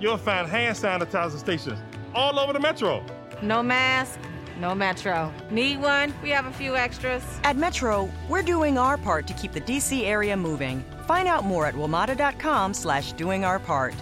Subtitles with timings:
[0.00, 1.78] You'll find hand sanitizer stations
[2.14, 3.04] all over the metro.
[3.42, 4.18] No mask,
[4.58, 5.32] no Metro.
[5.50, 6.12] Need one?
[6.22, 7.22] We have a few extras.
[7.44, 10.84] At Metro, we're doing our part to keep the DC area moving.
[11.06, 13.94] Find out more at WMATA.com slash doing our part.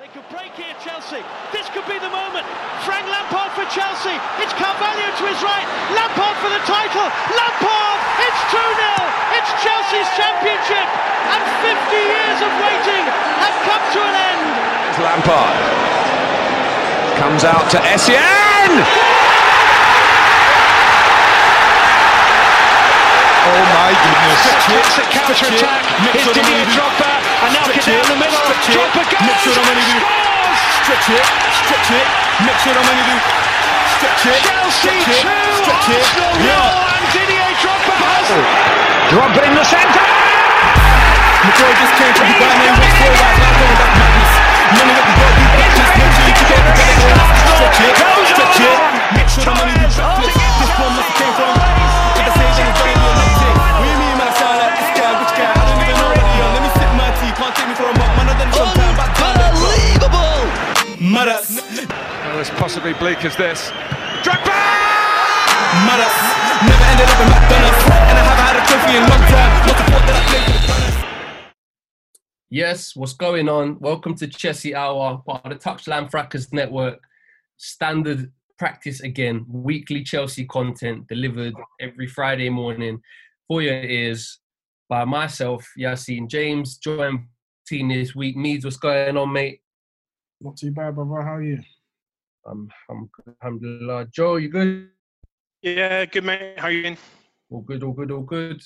[0.00, 1.22] They could break here, Chelsea.
[1.52, 2.46] This could be the moment.
[2.84, 4.14] Frank Lampard for Chelsea.
[4.38, 5.66] It's Carvalho to his right.
[5.90, 7.06] Lampard for the title.
[7.34, 7.98] Lampard!
[8.22, 8.62] It's 2 0.
[9.38, 10.86] It's Chelsea's championship.
[11.26, 13.04] And 50 years of waiting
[13.42, 14.42] have come to an end.
[15.02, 15.56] Lampard.
[17.18, 18.70] Comes out to Essien!
[23.46, 24.42] Oh my goodness.
[24.68, 25.82] Classic counter attack.
[26.12, 27.10] Here's Didier Drogba.
[27.42, 28.42] And now get down the middle.
[28.70, 29.26] Drogba goes.
[29.42, 30.36] Scores!
[30.86, 31.26] Stretch it,
[31.66, 32.06] stretch it,
[32.46, 33.45] mix it on when you do.
[33.96, 36.04] Stretch it, Chelsea stretch it, 2, stretch it.
[36.04, 36.52] Arsenal Yeah.
[36.52, 38.44] 0, and Didier Drogba has oh.
[39.08, 40.04] Drogba in the centre!
[41.46, 43.32] McCoy just came from the Ghana and went forward.
[43.40, 44.32] Now going back madness.
[44.66, 45.90] It can go deep practice.
[45.96, 46.76] Make sure you keep it.
[47.56, 47.96] Stretch it,
[48.36, 48.78] stretch it,
[49.16, 50.34] make sure the money do practice.
[50.36, 51.85] This one must have came from.
[62.36, 63.70] As possibly bleak as this.
[64.20, 64.52] Drogba!
[65.88, 66.16] Madas.
[66.68, 67.82] Never ended up in McDonald's.
[67.88, 69.52] And I haven't had a trophy in a long time.
[69.66, 71.54] Not the fault that I played for.
[72.50, 73.80] Yes, what's going on?
[73.80, 77.00] Welcome to Chelsea Hour, part of the Touchline Fracas Network.
[77.56, 83.00] Standard practice again, weekly Chelsea content delivered every Friday morning
[83.48, 84.40] for your ears
[84.90, 87.28] by myself, Yassine James, joined
[87.66, 88.36] team this week.
[88.36, 89.62] Meads, what's going on, mate?
[90.42, 91.22] Not too bad, brother.
[91.22, 91.60] How are you?
[92.48, 94.06] Um, I'm good, alhamdulillah.
[94.12, 94.90] Joe, you good?
[95.62, 96.54] Yeah, good mate.
[96.56, 96.98] How are you doing?
[97.50, 98.62] All good, all good, all good.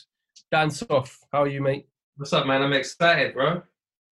[0.52, 1.86] Dan Soft, how are you, mate?
[2.16, 2.62] What's up, man?
[2.62, 3.62] I'm excited, bro.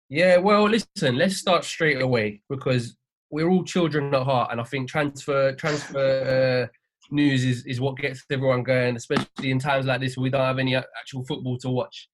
[0.09, 2.95] Yeah, well, listen, let's start straight away because
[3.29, 6.73] we're all children at heart, and I think transfer transfer uh,
[7.11, 10.41] news is, is what gets everyone going, especially in times like this where we don't
[10.41, 12.07] have any actual football to watch.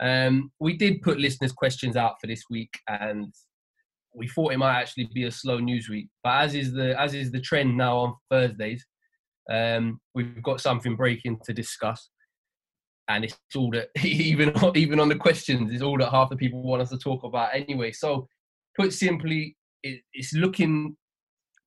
[0.00, 3.34] Um, we did put listeners' questions out for this week, and
[4.14, 6.08] we thought it might actually be a slow news week.
[6.22, 8.86] But as is the as is the trend now on Thursdays,
[9.50, 12.08] um, we've got something breaking to discuss
[13.08, 16.62] and it's all that even even on the questions is all that half the people
[16.62, 18.26] want us to talk about anyway so
[18.78, 20.96] put simply it, it's looking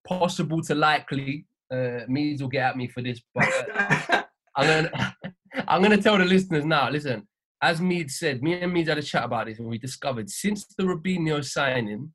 [0.08, 4.24] possible to likely uh Meads will get at me for this but uh,
[4.56, 5.16] i'm gonna
[5.68, 7.28] i'm gonna tell the listeners now listen
[7.62, 10.66] as Mead said me and Mead had a chat about this and we discovered since
[10.78, 12.14] the Robinho signing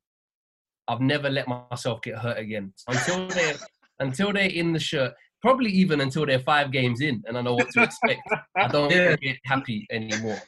[0.87, 3.53] i've never let myself get hurt again until they
[3.99, 7.53] until they're in the shirt probably even until they're five games in and I know
[7.55, 8.21] what to expect.
[8.55, 9.17] I don't Yeah.
[9.17, 10.39] get happy anymore.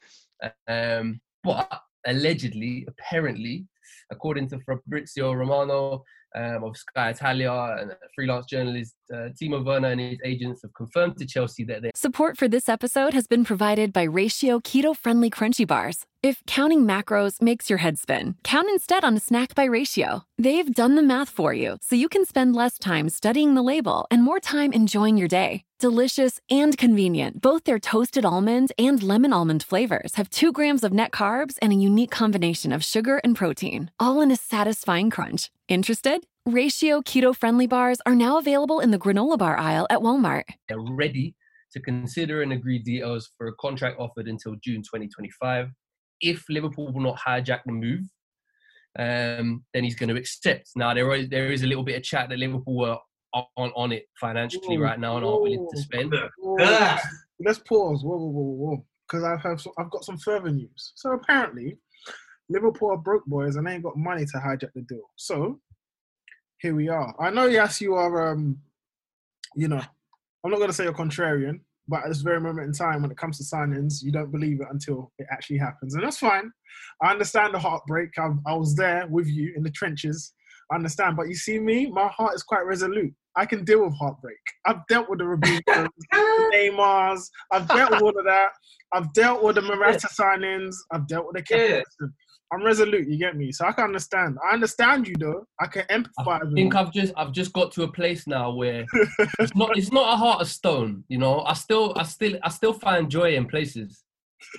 [0.69, 1.67] Um, but
[2.07, 3.65] allegedly, apparently,
[4.09, 6.03] according to Fabrizio Romano
[6.35, 11.17] um, of Sky Italia and freelance journalist uh, Timo Werner and his agents have confirmed
[11.17, 15.29] to Chelsea that they Support for this episode has been provided by Ratio Keto Friendly
[15.29, 16.05] Crunchy Bars.
[16.25, 20.23] If counting macros makes your head spin, count instead on a snack by Ratio.
[20.39, 24.07] They've done the math for you, so you can spend less time studying the label
[24.09, 25.65] and more time enjoying your day.
[25.77, 30.91] Delicious and convenient, both their toasted almond and lemon almond flavors have two grams of
[30.91, 35.51] net carbs and a unique combination of sugar and protein, all in a satisfying crunch.
[35.67, 36.25] Interested?
[36.43, 40.45] Ratio keto friendly bars are now available in the granola bar aisle at Walmart.
[40.67, 41.35] They're ready
[41.73, 45.67] to consider and agree details for a contract offered until June 2025.
[46.21, 48.03] If Liverpool will not hijack the move,
[48.97, 50.71] um, then he's going to accept.
[50.75, 52.97] Now there is there is a little bit of chat that Liverpool were
[53.33, 56.13] on on it financially right now and aren't willing to spend.
[56.39, 56.97] Whoa.
[57.39, 58.03] Let's pause.
[58.03, 58.85] Whoa, whoa, whoa, whoa.
[59.07, 60.93] Because I've have some, I've got some further news.
[60.95, 61.77] So apparently,
[62.49, 65.03] Liverpool are broke boys and they ain't got money to hijack the deal.
[65.15, 65.59] So
[66.59, 67.13] here we are.
[67.19, 68.31] I know, yes, you are.
[68.31, 68.57] Um,
[69.55, 69.81] you know,
[70.43, 73.17] I'm not gonna say you're contrarian, but at this very moment in time, when it
[73.17, 76.51] comes to signings, you don't believe it until it actually happens, and that's fine.
[77.01, 78.09] I understand the heartbreak.
[78.17, 80.33] I, I was there with you in the trenches.
[80.71, 83.13] I understand, but you see me, my heart is quite resolute.
[83.37, 84.37] I can deal with heartbreak.
[84.65, 85.61] I've dealt with the Robinhos,
[86.11, 87.29] the Neymars.
[87.51, 88.49] I've dealt with all of that.
[88.93, 90.75] I've dealt with the Morata signings.
[90.91, 92.07] I've dealt with the Yeah.
[92.51, 92.59] Captain.
[92.59, 93.07] I'm resolute.
[93.07, 93.51] You get me?
[93.51, 94.37] So I can understand.
[94.47, 95.47] I understand you though.
[95.59, 96.41] I can empathize.
[96.41, 96.79] I think you.
[96.79, 98.85] I've just I've just got to a place now where
[99.39, 101.41] it's not it's not a heart of stone, you know.
[101.41, 104.03] I still I still I still find joy in places,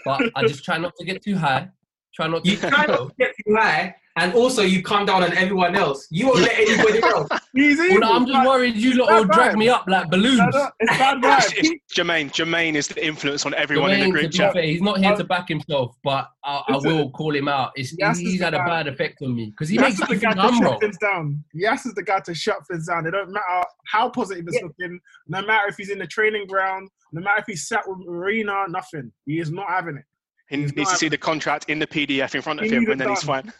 [0.05, 1.69] but I just try not to get too high.
[2.15, 2.51] Try not to.
[2.51, 6.07] You try not to get too high, and also you come down on everyone else.
[6.11, 7.29] You won't let anybody else.
[7.55, 10.41] He's Well, no, I'm just worried you lot will drag me up like balloons.
[10.81, 12.31] It's bad It's, it's Jermaine.
[12.31, 14.53] Jermaine is the influence on everyone in the group to chat.
[14.53, 17.73] fair, he's not here to back himself, but I, I Listen, will call him out.
[17.77, 20.21] It's, Yas he's had the a bad effect on me because he Yas makes is
[20.21, 21.45] the guy to shut things down.
[21.55, 23.07] Yas is the guy to shut things down.
[23.07, 24.99] It don't matter how positive it's looking,
[25.29, 28.65] no matter if he's in the training ground, no matter if he's sat with Marina,
[28.69, 29.13] nothing.
[29.27, 30.05] He is not having it.
[30.49, 33.09] He needs to see the contract in the PDF in front of him, and then
[33.09, 33.53] he's fine.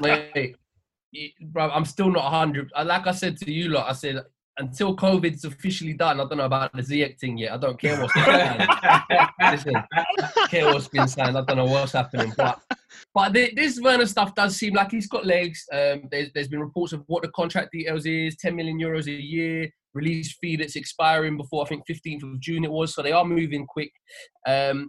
[0.00, 0.56] Mate,
[1.14, 2.70] y- bro, I'm still not 100.
[2.76, 4.22] uh, Like I said to you lot, I said
[4.58, 7.52] until COVID's officially done, I don't know about the Ziyech thing yet.
[7.52, 8.68] I don't care what's been signed.
[9.52, 11.38] Listen, I don't care what's been signed.
[11.38, 12.32] I don't know what's happening.
[12.36, 12.60] But
[13.14, 15.64] but thi- this Werner stuff does seem like he's got legs.
[15.72, 19.12] Um, there's, there's been reports of what the contract details is 10 million euros a
[19.12, 22.94] year, release fee that's expiring before I think 15th of June it was.
[22.94, 23.92] So they are moving quick.
[24.46, 24.88] Um, yeah,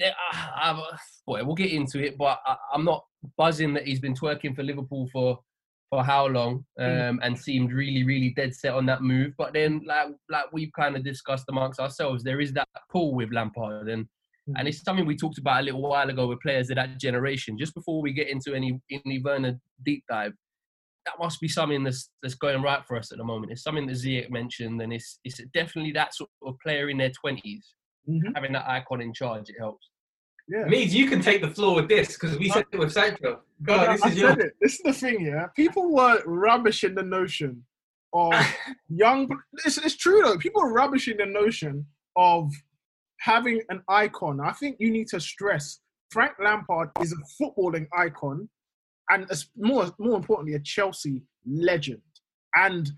[0.00, 0.96] I, I,
[1.26, 3.04] boy, we'll get into it, but I, I'm not
[3.36, 5.40] buzzing that he's been twerking for Liverpool for
[5.88, 9.32] for how long, um, and seemed really, really dead set on that move.
[9.38, 13.32] But then, like like we've kind of discussed amongst ourselves, there is that pull with
[13.32, 14.06] Lampard, and
[14.56, 17.58] and it's something we talked about a little while ago with players of that generation.
[17.58, 20.32] Just before we get into any any Werner deep dive,
[21.04, 23.52] that must be something that's that's going right for us at the moment.
[23.52, 27.12] It's something that Ziyech mentioned, and it's it's definitely that sort of player in their
[28.08, 29.48] 20s having that icon in charge.
[29.48, 29.88] It helps.
[30.48, 30.64] Yeah.
[30.66, 33.40] Meads you can take the floor with this because we said it with Sancho.
[33.62, 34.30] Go, Yeah, this I is your.
[34.40, 34.52] it.
[34.60, 35.46] This is the thing, yeah.
[35.56, 37.64] People were rubbishing the notion
[38.12, 38.32] of
[38.88, 39.28] young.
[39.64, 40.38] It's, it's true though.
[40.38, 42.52] People are rubbishing the notion of
[43.18, 44.40] having an icon.
[44.40, 45.80] I think you need to stress
[46.10, 48.48] Frank Lampard is a footballing icon,
[49.10, 52.00] and as more more importantly, a Chelsea legend.
[52.54, 52.90] And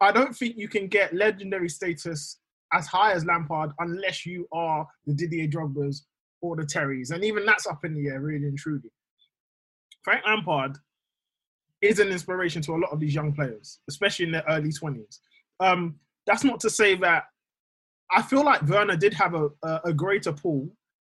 [0.00, 2.38] I don't think you can get legendary status
[2.72, 6.06] as high as Lampard unless you are the Didier Drogba's
[6.42, 8.90] or the Terrys, and even that's up in the air, really and truly.
[10.02, 10.76] Frank Lampard
[11.82, 15.18] is an inspiration to a lot of these young players, especially in their early 20s.
[15.60, 15.96] Um,
[16.26, 17.24] that's not to say that
[18.10, 20.68] I feel like Werner did have a, a, a greater pull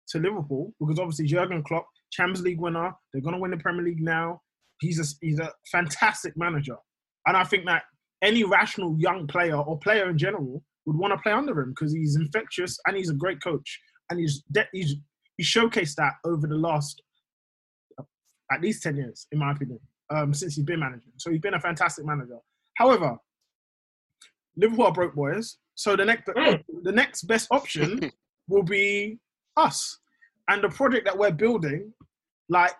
[0.08, 3.82] to Liverpool because obviously Jurgen Klopp, Champions League winner, they're going to win the Premier
[3.84, 4.40] League now.
[4.80, 6.76] He's a, he's a fantastic manager.
[7.26, 7.82] And I think that
[8.22, 11.92] any rational young player or player in general would want to play under him because
[11.92, 13.80] he's infectious and he's a great coach.
[14.10, 14.94] And he's, de- he's,
[15.36, 17.02] he's showcased that over the last
[18.52, 19.80] at least 10 years, in my opinion,
[20.10, 21.12] um, since he's been managing.
[21.16, 22.38] So he's been a fantastic manager.
[22.76, 23.16] However,
[24.56, 25.58] Liverpool are broke boys.
[25.74, 28.10] So the next the next best option
[28.48, 29.18] will be
[29.56, 29.98] us.
[30.48, 31.92] And the project that we're building,
[32.48, 32.72] like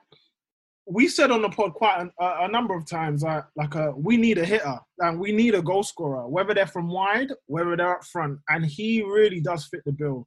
[0.86, 4.16] we said on the pod quite a, a number of times, uh, like uh, we
[4.16, 7.96] need a hitter and we need a goal scorer, whether they're from wide, whether they're
[7.96, 10.26] up front, and he really does fit the bill.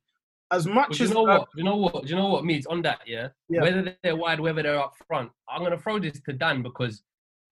[0.51, 1.47] As But much as you know uh, what?
[1.55, 2.09] You know what?
[2.09, 2.99] You know what means on that?
[3.05, 3.29] Yeah?
[3.49, 3.61] Yeah.
[3.61, 5.31] Whether they're wide, whether they're up front.
[5.47, 7.03] I'm gonna throw this to Dan because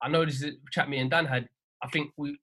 [0.02, 1.48] I know this is chat me and Dan had.
[1.84, 2.38] I think we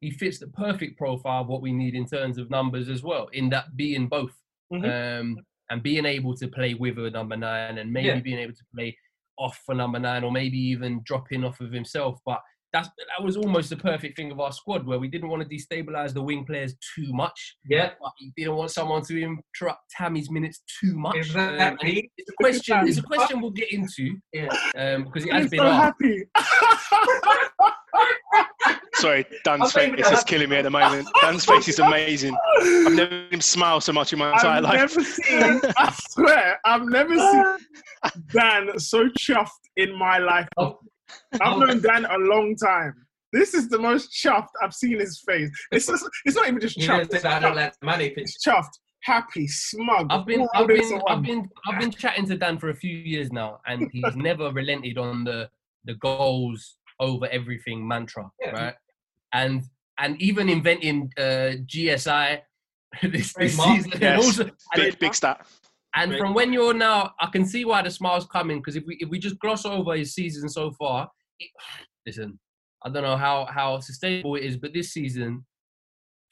[0.00, 3.28] he fits the perfect profile of what we need in terms of numbers as well.
[3.32, 4.32] In that being both,
[4.72, 5.20] Mhm.
[5.20, 5.36] um,
[5.70, 8.20] and being able to play with a number nine, and maybe Yeah.
[8.20, 8.96] being able to play
[9.38, 12.18] off for number nine, or maybe even dropping off of himself.
[12.24, 12.40] But
[12.72, 15.56] that's that was almost the perfect thing of our squad, where we didn't want to
[15.56, 17.56] destabilize the wing players too much.
[17.66, 17.90] Yeah.
[18.00, 21.34] But we didn't want someone to interrupt Tammy's minutes too much.
[21.34, 22.10] Um, Exactly.
[22.16, 22.88] it's a question.
[22.88, 24.16] It's a question we'll get into.
[24.32, 24.48] Yeah.
[24.76, 26.24] Um, because it I'm has been so happy.
[29.02, 31.08] Sorry, Dan's face is just killing me at the moment.
[31.20, 32.36] Dan's face is amazing.
[32.60, 34.74] I've never seen him smile so much in my entire I've life.
[34.74, 37.56] never seen, I swear, I've never seen
[38.32, 40.48] Dan so chuffed in my life.
[40.56, 40.78] Oh.
[41.40, 42.94] I've known Dan a long time.
[43.32, 45.50] This is the most chuffed I've seen his face.
[45.72, 47.08] It's just, it's not even just chuffed.
[47.08, 48.12] didn't say that I don't like money.
[48.16, 48.70] It's chuffed,
[49.02, 50.06] happy, smug.
[50.10, 53.32] I've been, I've been, I've been, I've been chatting to Dan for a few years
[53.32, 55.48] now, and he's never relented on the
[55.84, 58.50] the goals over everything mantra, Yeah.
[58.50, 58.74] right?
[59.32, 59.64] And
[59.98, 62.40] and even inventing uh, GSI
[63.02, 64.24] this, this season, and Yes.
[64.24, 65.46] also and Big, big stat.
[65.94, 66.18] And Great.
[66.20, 69.08] from when you're now, I can see why the smile's coming because if we if
[69.08, 71.50] we just gloss over his season so far, it,
[72.06, 72.38] listen,
[72.84, 75.44] I don't know how how sustainable it is, but this season,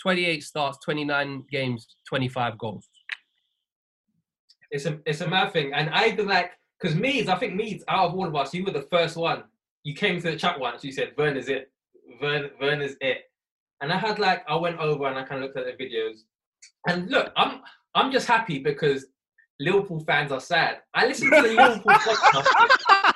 [0.02, 2.88] 28 starts, 29 games, 25 goals.
[4.70, 7.28] It's a it's a mad thing, and I even like because Meads.
[7.28, 9.44] I think Meads out of all of us, you were the first one.
[9.82, 10.84] You came to the chat once.
[10.84, 11.70] You said Vern is it.
[12.20, 13.22] Vern Vern is it.
[13.80, 16.18] And I had like I went over and I kind of looked at the videos,
[16.88, 17.60] and look, I'm
[17.94, 19.06] I'm just happy because
[19.58, 20.78] Liverpool fans are sad.
[20.94, 23.14] I listened to the Liverpool podcast.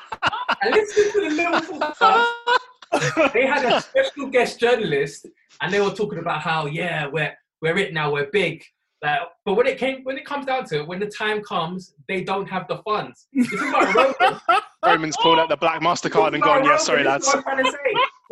[0.62, 3.32] I listened to the Liverpool podcast.
[3.32, 5.26] They had a special guest journalist,
[5.60, 7.34] and they were talking about how yeah we're
[7.64, 8.62] we're it now, we're big.
[9.02, 11.94] Like, but when it came, when it comes down to it, when the time comes,
[12.08, 13.26] they don't have the funds.
[13.32, 14.14] This is Roman.
[14.84, 17.34] Roman's pulled out the black Mastercard and gone, yeah, sorry, lads.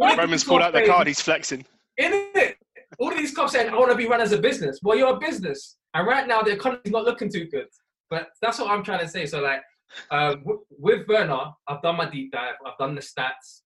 [0.03, 0.51] This is what I'm trying to say.
[0.51, 1.65] All of Roman's out the card, he's flexing.
[1.99, 2.57] In it,
[2.99, 5.15] all of these clubs saying, "I want to be run as a business." Well, you're
[5.15, 7.69] a business, and right now the economy's not looking too good.
[8.13, 9.25] But that's what I'm trying to say.
[9.25, 9.63] So, like,
[10.11, 12.57] um, w- with Werner, I've done my deep dive.
[12.67, 13.63] I've done the stats.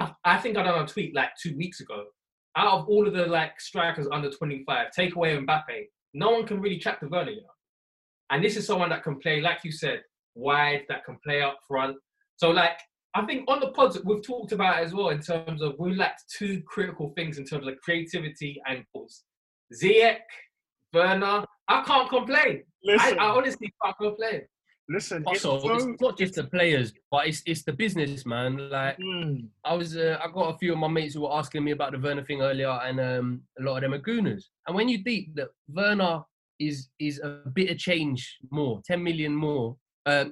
[0.00, 2.06] I, I think I done a tweet like two weeks ago.
[2.56, 6.60] Out of all of the like strikers under 25, take away Mbappe, no one can
[6.60, 7.48] really track the Werner, you know.
[8.30, 10.02] And this is someone that can play, like you said,
[10.34, 11.96] wide, that can play up front.
[12.36, 12.78] So, like,
[13.16, 15.94] I think on the pods we've talked about it as well in terms of we
[15.94, 19.22] lacked two critical things in terms of creativity and goals.
[19.80, 20.18] Ziyech,
[20.92, 22.64] Werner, I can't complain.
[22.82, 23.18] Listen.
[23.18, 24.42] I, I honestly can't complain.
[24.88, 28.68] Listen, Also, it's so- it's not just the players, but it's it's the business, man.
[28.68, 29.48] Like Mm.
[29.64, 31.92] I was, uh, I got a few of my mates who were asking me about
[31.92, 34.44] the Werner thing earlier, and um, a lot of them are gooners.
[34.66, 36.22] And when you think that Werner
[36.60, 39.76] is is a bit of change more, ten million more.
[40.04, 40.26] Uh,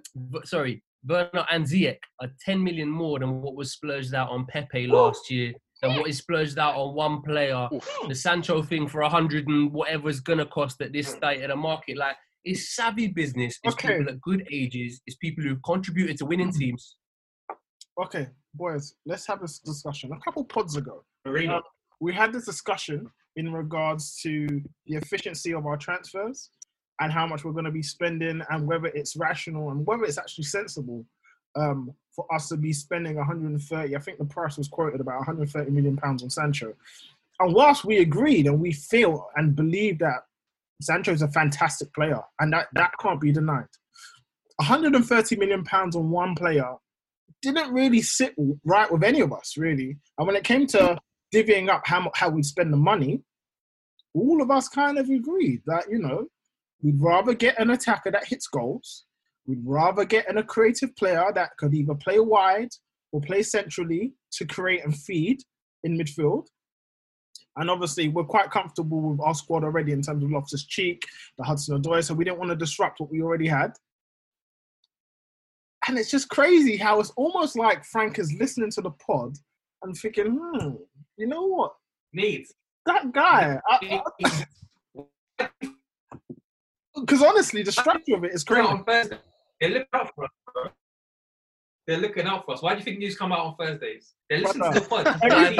[0.44, 4.86] sorry, Werner and Ziyech are ten million more than what was splurged out on Pepe
[4.86, 5.52] last year.
[5.82, 7.68] Than what is splurged out on one player.
[8.06, 11.48] The Sancho thing for a hundred and whatever is gonna cost at this state of
[11.48, 12.16] the market, like.
[12.44, 13.56] It's savvy business.
[13.62, 13.98] It's Okay.
[13.98, 15.00] people at good ages.
[15.06, 16.96] It's people who've contributed to winning teams.
[18.02, 20.10] Okay, boys, let's have this discussion.
[20.12, 21.58] A couple pods ago, Marino.
[21.58, 21.60] uh,
[22.00, 24.48] we had this discussion in regards to
[24.86, 26.50] the efficiency of our transfers
[27.02, 30.18] and how much we're going to be spending and whether it's rational and whether it's
[30.18, 31.04] actually sensible
[31.56, 33.96] um, for us to be spending 130.
[33.96, 36.74] I think the price was quoted about 130 million pounds on Sancho.
[37.40, 40.26] And whilst we agreed and we feel and believe that
[40.80, 43.66] Sancho is a fantastic player and that, that can't be denied,
[44.56, 46.76] 130 million pounds on one player
[47.40, 48.32] didn't really sit
[48.64, 49.96] right with any of us, really.
[50.18, 51.00] And when it came to
[51.34, 53.22] divvying up how, how we spend the money,
[54.14, 56.28] all of us kind of agreed that, you know,
[56.82, 59.04] we'd rather get an attacker that hits goals.
[59.46, 62.68] We'd rather get an, a creative player that could either play wide
[63.12, 65.40] or play centrally to create and feed
[65.84, 66.46] in midfield.
[67.56, 71.02] And obviously, we're quite comfortable with our squad already in terms of Loftus Cheek,
[71.36, 73.72] the Hudson Odoi, so we didn't want to disrupt what we already had.
[75.86, 79.36] And it's just crazy how it's almost like Frank is listening to the pod
[79.82, 80.70] and thinking, hmm,
[81.18, 81.74] you know what?
[82.12, 82.54] Needs.
[82.86, 83.58] That guy.
[86.98, 88.64] Because honestly, the structure of it is great.
[88.64, 89.18] on Thursday.
[89.60, 90.30] They're looking out for us.
[90.52, 90.64] bro.
[91.86, 92.62] They're looking out for us.
[92.62, 94.14] Why do you think news come out on Thursdays?
[94.30, 95.04] They listen to the pod.
[95.22, 95.56] Thursday,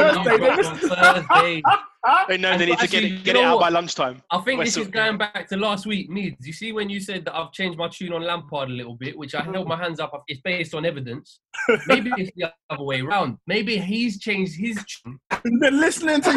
[1.40, 1.62] they
[2.28, 4.22] They know And they need to get it, get it out by lunchtime.
[4.30, 6.10] I think We're this so- is going back to last week.
[6.10, 8.94] Meads you see when you said that I've changed my tune on Lampard a little
[8.94, 10.12] bit, which I held my hands up.
[10.26, 11.40] It's based on evidence.
[11.86, 13.38] Maybe it's the other way around.
[13.46, 15.18] Maybe he's changed his tune.
[15.60, 16.34] Been listening to you.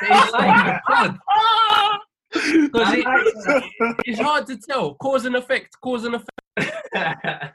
[0.00, 1.18] based on the pod.
[2.72, 4.94] 'Cause it- it's hard to tell.
[4.96, 5.76] Cause and effect.
[5.82, 7.54] Cause and effect.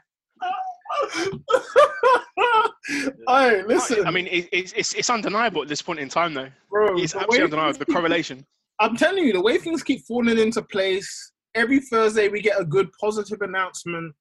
[3.28, 4.06] Hey, listen.
[4.06, 6.48] I mean, it, it's, it's, it's undeniable at this point in time, though.
[6.68, 7.78] Bro, it's the absolutely way undeniable.
[7.78, 8.44] The correlation.
[8.80, 12.64] I'm telling you, the way things keep falling into place, every Thursday we get a
[12.64, 14.12] good positive announcement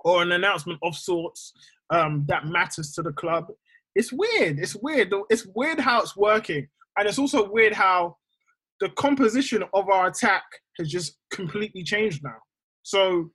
[0.00, 1.52] or an announcement of sorts
[1.90, 3.46] um, that matters to the club.
[3.94, 4.58] It's weird.
[4.58, 5.12] It's weird.
[5.30, 6.68] It's weird how it's working.
[6.98, 8.17] And it's also weird how
[8.80, 10.44] the composition of our attack
[10.78, 12.36] has just completely changed now.
[12.82, 13.30] So,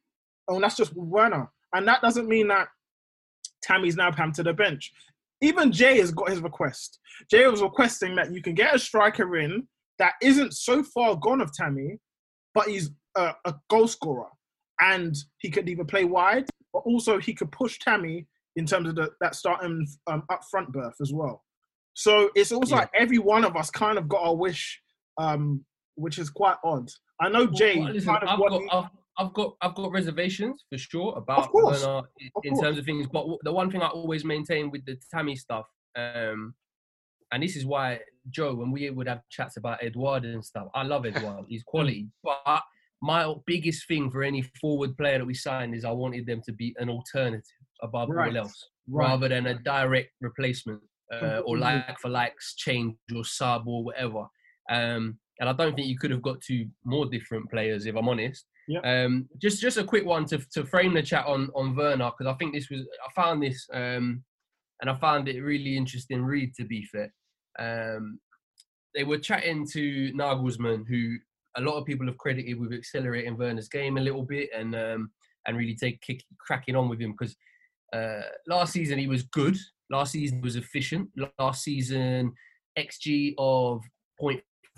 [0.48, 1.50] oh, that's just Werner.
[1.76, 2.68] And that doesn't mean that
[3.62, 4.92] Tammy's now pam to the bench.
[5.42, 7.00] Even Jay has got his request.
[7.30, 9.68] Jay was requesting that you can get a striker in
[10.00, 12.00] that isn't so far gone of Tammy,
[12.54, 14.28] but he's a, a goal scorer.
[14.80, 18.96] And he could either play wide, but also he could push Tammy in terms of
[18.96, 21.44] the, that starting um, up front berth as well.
[21.96, 22.82] So it's also Yeah.
[22.82, 24.82] like every one of us kind of got our wish,
[25.18, 25.64] um,
[25.96, 26.90] which is quite odd.
[27.22, 28.90] I know Jay Well, listen, kind of I've what got, he- I've,
[29.28, 31.78] I've got, I've got reservations for sure about Werner
[32.22, 33.08] i- of in terms of things.
[33.12, 35.66] But the one thing I always maintain with the Tammy stuff,
[35.96, 36.56] um,
[37.32, 40.84] and this is why Joe, when we would have chats about Eduardo and stuff, I
[40.84, 41.46] love Eduard.
[41.48, 42.62] He's quality, but
[43.02, 46.54] my biggest thing for any forward player that we signed is I wanted them to
[46.54, 47.44] be an alternative
[47.82, 48.32] above Right.
[48.32, 49.10] all else, Right.
[49.10, 50.82] rather than a direct replacement
[51.14, 54.26] uh, or like for likes change or sub or whatever.
[54.70, 58.10] Um, and I don't think you could have got two more different players, if I'm
[58.10, 58.46] honest.
[58.68, 58.86] Yep.
[58.86, 62.32] Um, just just a quick one to to frame the chat on on Werner because
[62.32, 64.24] I think this was I found this um,
[64.80, 67.14] and I found it really interesting read to be fair.
[67.60, 68.20] Um,
[68.96, 71.18] they were chatting to Nagelsmann, who
[71.58, 75.12] a lot of people have credited with accelerating Werner's game a little bit and um,
[75.46, 77.36] and really take kick, cracking on with him because
[77.94, 79.58] uh, last season he was good.
[79.90, 81.10] Last season was efficient.
[81.38, 82.34] Last season
[82.80, 83.82] xG of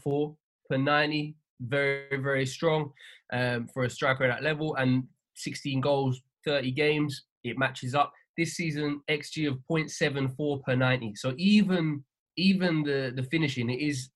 [0.07, 0.35] 0.4
[0.69, 2.91] per 90, very very strong
[3.33, 5.03] um, for a striker at that level, and
[5.35, 7.23] 16 goals, 30 games.
[7.43, 8.11] It matches up.
[8.37, 11.15] This season xG of 0.74 per 90.
[11.15, 12.03] So even
[12.37, 14.09] even the the finishing it is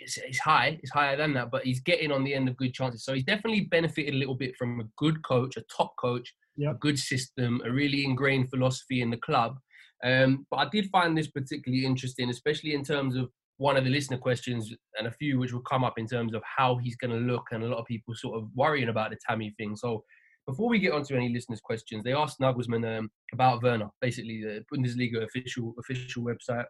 [0.00, 2.74] it's, it's high, it's higher than that, but he's getting on the end of good
[2.74, 3.04] chances.
[3.04, 6.34] So he's definitely benefited a little bit from a good coach, a top coach,
[6.66, 9.58] a good system, a really ingrained philosophy in the club.
[10.04, 13.90] Um, but I did find this particularly interesting, especially in terms of one of the
[13.90, 17.10] listener questions and a few which will come up in terms of how he's going
[17.10, 19.76] to look, and a lot of people sort of worrying about the Tammy thing.
[19.76, 20.04] So
[20.46, 24.42] before we get on to any listeners' questions, they asked Nagelsmann um, about Werner, basically
[24.42, 26.66] the Bundesliga official official website,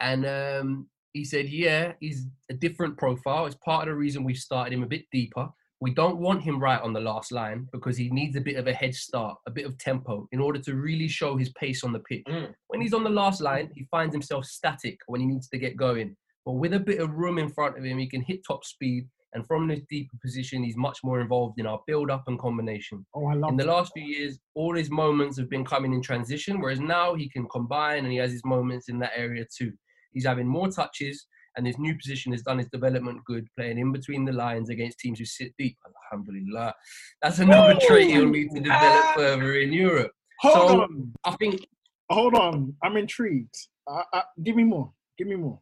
[0.00, 3.46] and um, he said, "Yeah, he's a different profile.
[3.46, 5.48] It's part of the reason we've started him a bit deeper.
[5.80, 8.66] We don't want him right on the last line because he needs a bit of
[8.66, 11.92] a head start, a bit of tempo, in order to really show his pace on
[11.92, 12.24] the pitch.
[12.28, 12.52] Mm.
[12.68, 15.76] When he's on the last line, he finds himself static when he needs to get
[15.76, 16.16] going.
[16.44, 19.08] But with a bit of room in front of him, he can hit top speed."
[19.32, 23.06] And from this deeper position, he's much more involved in our build-up and combination.
[23.14, 23.70] Oh, I love In the that.
[23.70, 27.46] last few years, all his moments have been coming in transition, whereas now he can
[27.48, 29.72] combine and he has his moments in that area too.
[30.12, 31.26] He's having more touches,
[31.56, 34.98] and his new position has done his development good, playing in between the lines against
[34.98, 35.76] teams who sit deep.
[36.12, 36.74] Alhamdulillah.
[37.22, 40.12] That's another trait he'll need to develop further in Europe.
[40.40, 41.12] Hold so on.
[41.24, 41.66] I think.
[42.10, 42.74] Hold on.
[42.82, 43.54] I'm intrigued.
[43.86, 44.92] Uh, uh, give me more.
[45.18, 45.60] Give me more.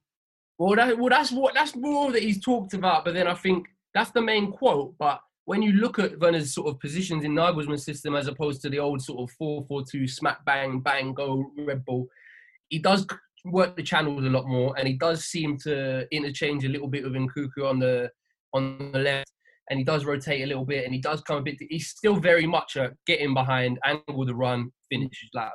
[0.58, 3.04] Well, that, well, that's what that's more that he's talked about.
[3.04, 4.94] But then I think that's the main quote.
[4.98, 8.68] But when you look at Werner's sort of positions in Nagelsmann's system as opposed to
[8.68, 12.06] the old sort of four-four-two smack bang bang go Red Bull,
[12.68, 13.06] he does
[13.44, 17.04] work the channels a lot more, and he does seem to interchange a little bit
[17.04, 18.10] with Nkunku on the
[18.54, 19.32] on the left,
[19.70, 21.56] and he does rotate a little bit, and he does come a bit.
[21.68, 25.28] He's still very much a get in behind, angle the run, finish.
[25.34, 25.52] Like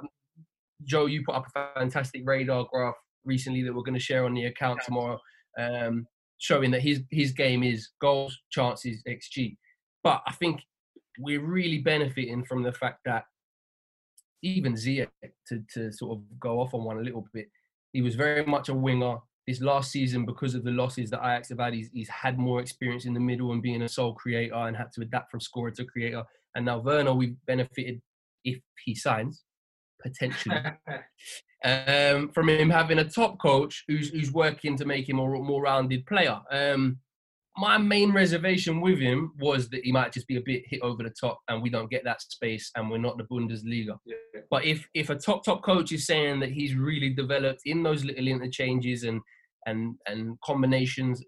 [0.85, 4.33] Joe, you put up a fantastic radar graph recently that we're going to share on
[4.33, 5.19] the account tomorrow,
[5.59, 6.05] um,
[6.37, 9.57] showing that his his game is goals, chances, xG.
[10.03, 10.61] But I think
[11.19, 13.23] we're really benefiting from the fact that
[14.41, 15.07] even Ziyech,
[15.47, 17.47] to to sort of go off on one a little bit,
[17.93, 19.17] he was very much a winger.
[19.47, 22.61] This last season, because of the losses that Ajax have had, he's, he's had more
[22.61, 25.71] experience in the middle and being a sole creator and had to adapt from scorer
[25.71, 26.23] to creator.
[26.55, 28.01] And now Werner, we've benefited
[28.45, 29.43] if he signs,
[30.01, 30.55] potentially,
[31.65, 35.61] um, from him having a top coach who's who's working to make him a more
[35.61, 36.39] rounded player.
[36.49, 36.99] Um,
[37.57, 41.03] my main reservation with him was that he might just be a bit hit over
[41.03, 43.97] the top, and we don't get that space, and we're not the Bundesliga.
[44.49, 48.03] But if if a top top coach is saying that he's really developed in those
[48.03, 49.21] little interchanges and
[49.65, 51.23] and and combinations,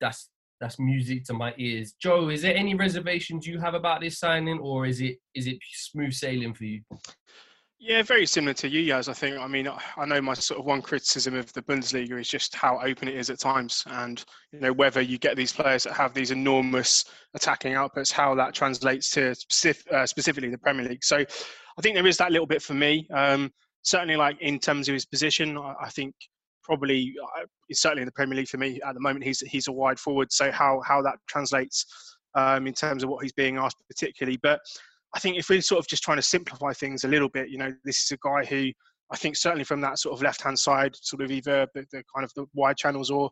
[0.00, 1.94] that's that's music to my ears.
[2.00, 5.58] Joe, is there any reservations you have about this signing, or is it is it
[5.72, 6.82] smooth sailing for you?
[7.80, 9.08] Yeah, very similar to you guys.
[9.08, 9.38] I think.
[9.38, 12.80] I mean, I know my sort of one criticism of the Bundesliga is just how
[12.80, 16.12] open it is at times, and you know whether you get these players that have
[16.12, 21.04] these enormous attacking outputs, how that translates to specific, uh, specifically the Premier League.
[21.04, 23.06] So, I think there is that little bit for me.
[23.14, 26.16] Um, certainly, like in terms of his position, I, I think
[26.64, 29.72] probably uh, certainly in the Premier League for me at the moment he's he's a
[29.72, 30.32] wide forward.
[30.32, 31.86] So how how that translates
[32.34, 34.60] um, in terms of what he's being asked particularly, but
[35.14, 37.58] I think if we're sort of just trying to simplify things a little bit, you
[37.58, 38.70] know, this is a guy who
[39.10, 42.24] I think certainly from that sort of left-hand side, sort of either the, the kind
[42.24, 43.30] of the wide channels or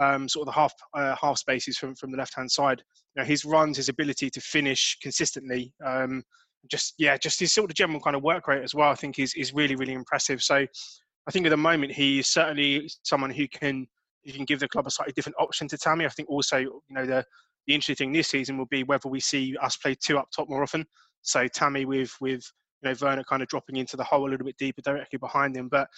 [0.00, 2.82] um, sort of the half uh, half spaces from from the left-hand side.
[3.14, 6.22] You know, his runs, his ability to finish consistently, um,
[6.70, 8.90] just yeah, just his sort of general kind of work rate as well.
[8.90, 10.42] I think is is really really impressive.
[10.42, 13.86] So I think at the moment he's certainly someone who can
[14.24, 16.06] who can give the club a slightly different option to Tammy.
[16.06, 17.24] I think also you know the
[17.66, 20.48] the interesting thing this season will be whether we see us play two up top
[20.48, 20.84] more often.
[21.22, 22.44] So Tammy with with
[22.82, 25.56] you know Werner kind of dropping into the hole a little bit deeper directly behind
[25.56, 25.68] him.
[25.68, 25.88] But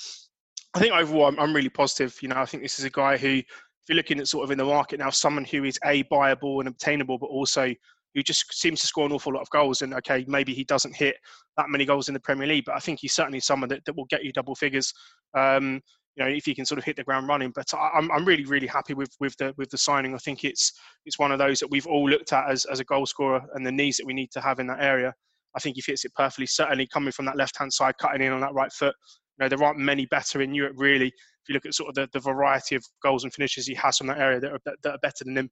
[0.74, 2.16] I think overall I'm, I'm really positive.
[2.22, 3.44] You know I think this is a guy who, if
[3.88, 6.68] you're looking at sort of in the market now, someone who is a buyable and
[6.68, 7.72] obtainable, but also
[8.14, 9.82] who just seems to score an awful lot of goals.
[9.82, 11.16] And okay, maybe he doesn't hit
[11.56, 13.96] that many goals in the Premier League, but I think he's certainly someone that, that
[13.96, 14.92] will get you double figures.
[15.36, 15.82] Um,
[16.16, 17.52] you know, if he can sort of hit the ground running.
[17.54, 20.14] But I, I'm, I'm really, really happy with, with the with the signing.
[20.14, 20.72] I think it's
[21.06, 23.66] it's one of those that we've all looked at as, as a goal scorer and
[23.66, 25.12] the needs that we need to have in that area.
[25.56, 26.46] I think he fits it perfectly.
[26.46, 28.94] Certainly coming from that left hand side, cutting in on that right foot.
[29.38, 31.08] You know, there aren't many better in Europe really.
[31.08, 33.98] If you look at sort of the, the variety of goals and finishes he has
[33.98, 35.50] from that area that are, that are better than him.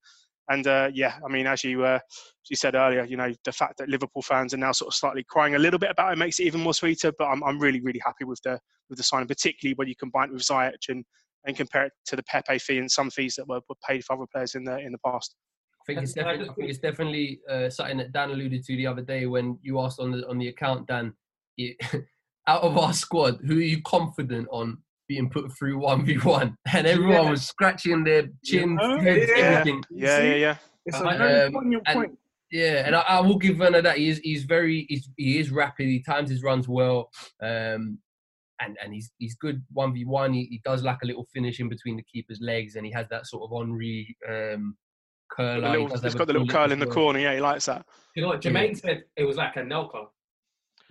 [0.51, 3.53] And uh, yeah, I mean, as you uh, as you said earlier, you know, the
[3.53, 6.19] fact that Liverpool fans are now sort of slightly crying a little bit about it
[6.19, 7.13] makes it even more sweeter.
[7.17, 10.29] But I'm, I'm really really happy with the with the signing, particularly when you combine
[10.29, 11.05] it with Ziyech and
[11.45, 14.15] and compare it to the Pepe fee and some fees that were, were paid for
[14.15, 15.35] other players in the in the past.
[15.81, 18.87] I think it's definitely, I think it's definitely uh, something that Dan alluded to the
[18.87, 21.15] other day when you asked on the on the account, Dan.
[21.57, 21.77] It,
[22.49, 24.79] out of our squad, who are you confident on
[25.13, 26.57] being put through one v one?
[26.73, 27.31] And everyone yeah.
[27.31, 29.01] was scratching their chins, yeah.
[29.01, 29.43] heads, yeah.
[29.45, 29.85] everything.
[29.91, 30.57] Yeah, yeah, yeah.
[30.87, 32.19] It's a very um, poignant and, point.
[32.51, 35.51] Yeah, and I, I, will give Werner that he is he's very he's, he is
[35.51, 35.87] rapid.
[35.87, 37.11] He times his runs well,
[37.43, 37.99] um,
[38.61, 40.33] and and he's he's good one v one.
[40.33, 43.27] He does like a little finish in between the keeper's legs, and he has that
[43.27, 44.77] sort of Henry um,
[45.31, 45.61] curl.
[45.61, 47.19] Little, he has got the little curl in the corner.
[47.19, 47.87] Yeah, he likes that.
[48.17, 48.75] You know what Jermaine yeah.
[48.75, 49.05] said?
[49.17, 50.07] It was like Anelka.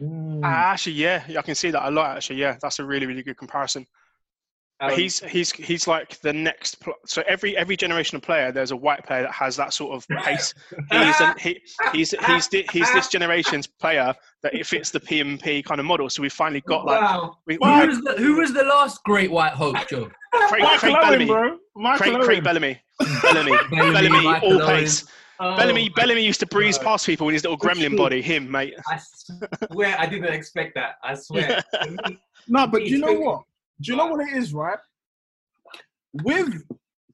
[0.01, 0.41] Mm.
[0.43, 2.17] Ah, actually, yeah, I can see that a lot.
[2.17, 3.85] Actually, yeah, that's a really, really good comparison.
[4.81, 6.79] Um, he's he's he's like the next.
[6.79, 9.93] Pl- so every every generation of player, there's a white player that has that sort
[9.93, 10.55] of pace.
[10.91, 11.61] he's an, he,
[11.93, 16.09] he's he's he's this generation's player that it fits the PMP kind of model.
[16.09, 16.99] So we finally got like.
[16.99, 17.37] Wow.
[17.45, 20.09] We, we had, who, was the, who was the last great white hope, Joe?
[20.33, 21.57] Craig, Craig Bellamy, bro.
[21.97, 22.81] Craig, Craig Bellamy.
[23.21, 23.51] Bellamy.
[23.69, 25.05] Bellamy, Bellamy all pace.
[25.39, 26.85] Oh, Bellamy, Bellamy used to breeze God.
[26.85, 28.21] past people in his little gremlin body.
[28.21, 28.73] Him, mate.
[28.87, 28.99] I
[29.71, 30.95] swear, I didn't expect that.
[31.03, 31.63] I swear.
[32.47, 33.43] no, but you know what?
[33.81, 34.77] Do you know what it is, right?
[36.23, 36.63] With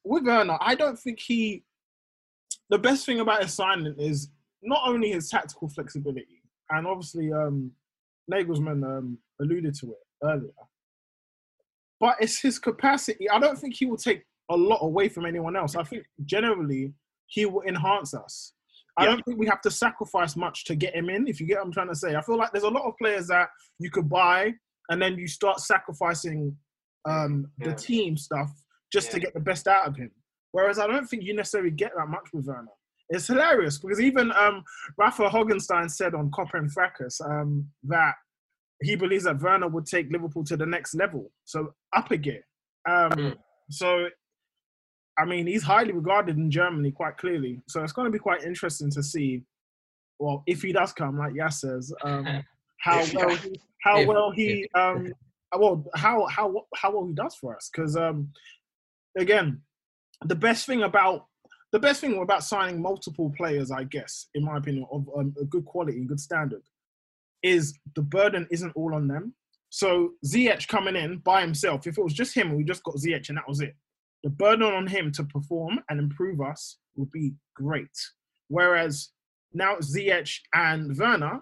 [0.03, 1.63] with Werner, I don't think he.
[2.69, 4.30] The best thing about his signing is
[4.62, 7.71] not only his tactical flexibility, and obviously um,
[8.32, 10.51] Nagelsmann um, alluded to it earlier,
[11.99, 13.30] but it's his capacity.
[13.30, 15.75] I don't think he will take a lot away from anyone else.
[15.75, 16.93] I think generally
[17.27, 18.53] he will enhance us.
[18.97, 19.12] I yeah.
[19.12, 21.67] don't think we have to sacrifice much to get him in, if you get what
[21.67, 22.15] I'm trying to say.
[22.15, 23.49] I feel like there's a lot of players that
[23.80, 24.53] you could buy
[24.89, 26.56] and then you start sacrificing
[27.08, 27.76] um, the yeah.
[27.76, 28.52] team stuff
[28.91, 29.13] just yeah.
[29.13, 30.12] to get the best out of him.
[30.52, 32.67] Whereas I don't think you necessarily get that much with Werner.
[33.10, 34.63] It's hilarious because even um,
[34.97, 38.15] Rafa Honigstein said on Copper and Fracas um, that
[38.82, 42.45] he believes that Werner would take Liverpool to the next level, so up a gear.
[42.88, 43.38] Um, mm.
[43.69, 44.08] So
[45.17, 47.60] I mean, he's highly regarded in Germany quite clearly.
[47.67, 49.43] So it's going to be quite interesting to see,
[50.19, 52.26] well, if he does come, like Yas says, um,
[52.79, 55.13] how well he, how well he, um,
[55.57, 57.69] well, how how how well he does for us.
[57.71, 58.29] Because um,
[59.17, 59.61] again,
[60.25, 61.25] the best thing about
[61.71, 65.45] the best thing about signing multiple players, I guess, in my opinion, of um, a
[65.45, 66.63] good quality and good standard,
[67.43, 69.33] is the burden isn't all on them.
[69.69, 73.27] So Ziyech coming in by himself, if it was just him, we just got Ziyech
[73.27, 73.75] and that was it
[74.23, 77.95] the burden on him to perform and improve us would be great.
[78.47, 79.09] Whereas
[79.53, 81.41] now Ziyech and Werner,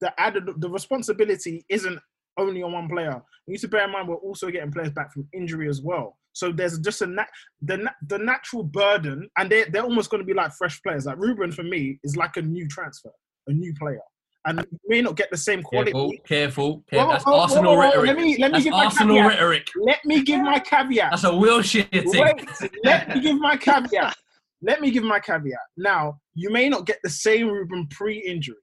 [0.00, 1.98] the added the responsibility isn't
[2.38, 3.22] only on one player.
[3.46, 6.18] You need to bear in mind we're also getting players back from injury as well.
[6.32, 7.28] So there's just a nat-
[7.62, 11.06] the the natural burden, and they they're almost going to be like fresh players.
[11.06, 13.12] Like Ruben for me is like a new transfer,
[13.46, 14.00] a new player
[14.46, 15.92] and you may not get the same quality.
[15.92, 16.84] Careful, careful.
[16.90, 17.12] careful.
[17.12, 18.08] That's Arsenal rhetoric.
[18.08, 19.70] Let me, let me That's give Arsenal my rhetoric.
[19.76, 21.10] Let me give my caveat.
[21.10, 22.22] That's a Wilshere thing.
[22.22, 24.16] Wait, let me give my caveat.
[24.62, 25.58] Let me give my caveat.
[25.76, 28.56] Now, you may not get the same Ruben pre-injury,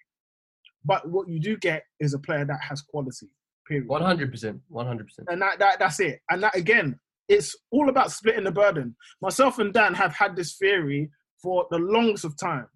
[0.85, 3.29] but what you do get is a player that has quality.
[3.67, 3.87] Period.
[3.87, 4.59] One hundred percent.
[4.69, 5.27] One hundred percent.
[5.31, 6.19] And that, that that's it.
[6.29, 8.95] And that again, it's all about splitting the burden.
[9.21, 11.09] Myself and Dan have had this theory
[11.41, 12.67] for the longest of time.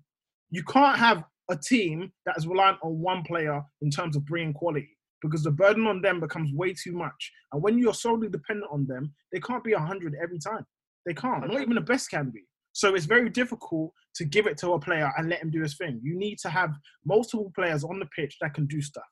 [0.49, 4.53] You can't have a team that is reliant on one player in terms of bringing
[4.53, 4.89] quality
[5.21, 7.31] because the burden on them becomes way too much.
[7.51, 10.65] And when you're solely dependent on them, they can't be 100 every time.
[11.05, 11.47] They can't.
[11.47, 12.43] Not even the best can be.
[12.75, 15.77] So it's very difficult to give it to a player and let him do his
[15.77, 16.01] thing.
[16.03, 16.71] You need to have
[17.05, 19.05] multiple players on the pitch that can do stuff.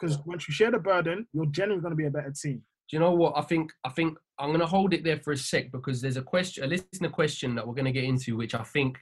[0.00, 2.62] Because once you share the burden, you're generally going to be a better team.
[2.88, 3.34] Do you know what?
[3.36, 6.16] I think I think I'm going to hold it there for a sec because there's
[6.16, 8.96] a question, a listener question that we're going to get into, which I think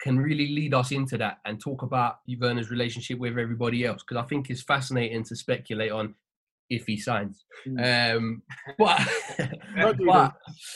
[0.00, 4.16] can really lead us into that and talk about Werner's relationship with everybody else because
[4.16, 6.14] I think it's fascinating to speculate on
[6.70, 7.44] if he signs.
[7.66, 8.16] Mm.
[8.16, 8.42] Um,
[8.78, 9.00] but,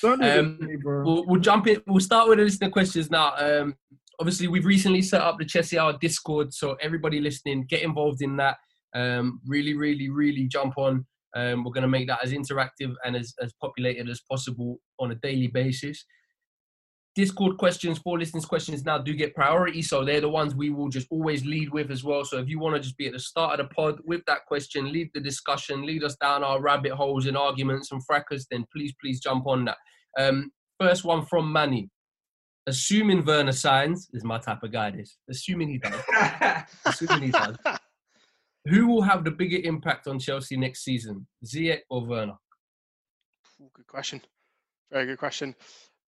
[0.02, 1.82] but um, we'll, we'll, jump in.
[1.86, 3.34] We'll start with the listener questions now.
[3.36, 3.74] Um,
[4.20, 8.36] obviously, we've recently set up the Chelsea Hour Discord, so everybody listening, get involved in
[8.36, 8.56] that.
[8.94, 11.06] Um, really, really, really jump on.
[11.36, 15.12] Um, we're going to make that as interactive and as, as populated as possible on
[15.12, 16.04] a daily basis
[17.18, 20.88] Discord questions, for listeners questions now do get priority, so they're the ones we will
[20.88, 22.24] just always lead with as well.
[22.24, 24.46] So if you want to just be at the start of the pod with that
[24.46, 28.64] question, lead the discussion, lead us down our rabbit holes and arguments and fracas, then
[28.72, 29.78] please, please jump on that.
[30.16, 31.90] Um, first one from Manny.
[32.68, 34.92] Assuming Werner signs, is my type of guy.
[34.92, 36.00] This assuming he does.
[36.84, 37.56] assuming he does.
[38.66, 42.36] Who will have the bigger impact on Chelsea next season, Ziyech or Werner?
[43.74, 44.22] Good question.
[44.92, 45.56] Very good question.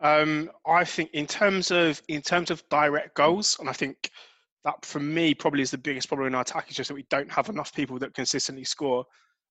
[0.00, 4.10] Um, I think in terms of in terms of direct goals, and I think
[4.64, 7.06] that for me probably is the biggest problem in our attack is just that we
[7.10, 9.04] don't have enough people that consistently score.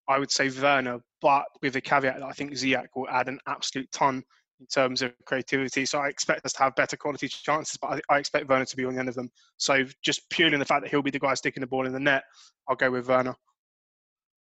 [0.07, 3.39] I would say Werner, but with the caveat that I think Ziyech will add an
[3.47, 4.23] absolute ton
[4.59, 5.85] in terms of creativity.
[5.85, 8.75] So I expect us to have better quality chances, but I, I expect Werner to
[8.75, 9.29] be on the end of them.
[9.57, 11.93] So just purely in the fact that he'll be the guy sticking the ball in
[11.93, 12.23] the net,
[12.67, 13.35] I'll go with Werner.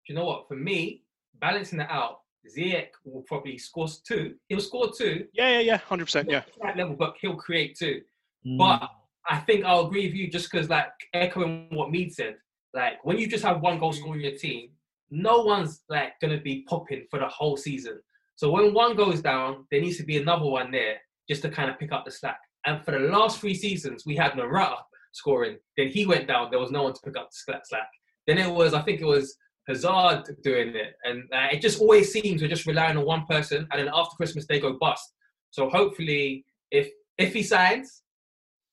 [0.08, 0.46] you know what?
[0.46, 1.04] For me,
[1.40, 2.20] balancing it out,
[2.56, 4.34] Ziyech will probably score two.
[4.48, 5.26] He'll score two.
[5.32, 6.30] Yeah, yeah, yeah, hundred percent.
[6.30, 8.02] Yeah, that level, but he'll create two.
[8.46, 8.58] Mm.
[8.58, 8.88] But
[9.28, 12.36] I think I'll agree with you just because, like, echoing what Mead said,
[12.74, 14.70] like when you just have one goal scorer in your team,
[15.10, 18.00] no one's like gonna be popping for the whole season.
[18.36, 20.96] So when one goes down, there needs to be another one there
[21.28, 22.38] just to kind of pick up the slack.
[22.66, 24.76] And for the last three seasons, we had Morata
[25.12, 25.56] scoring.
[25.76, 26.50] Then he went down.
[26.50, 27.88] There was no one to pick up the slack.
[28.26, 29.36] Then it was, I think it was
[29.68, 33.66] Hazard doing it, and uh, it just always seems we're just relying on one person,
[33.70, 35.12] and then after Christmas they go bust.
[35.50, 38.02] So hopefully, if if he signs,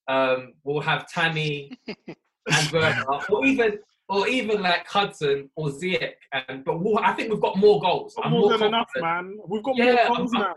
[0.07, 3.79] um, we'll have Tammy and Werner, or even
[4.09, 6.13] or even like Hudson or Ziyech.
[6.47, 8.15] And but we'll, I think we've got more goals.
[8.21, 9.37] I'm more, more than enough, man.
[9.47, 10.53] We've got Yeah, more goals I'm- now.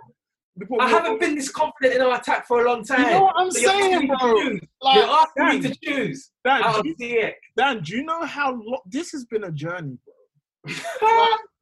[0.58, 1.20] We've got I more haven't goals.
[1.20, 3.00] been this confident in our attack for a long time.
[3.04, 4.58] You know what I'm So you're asking saying, me to bro?
[4.80, 6.30] Like, you're asking me to choose.
[6.44, 7.32] Dan, out do you- Ziyech.
[7.58, 10.14] Dan, do you know how lo- this has been a journey, bro?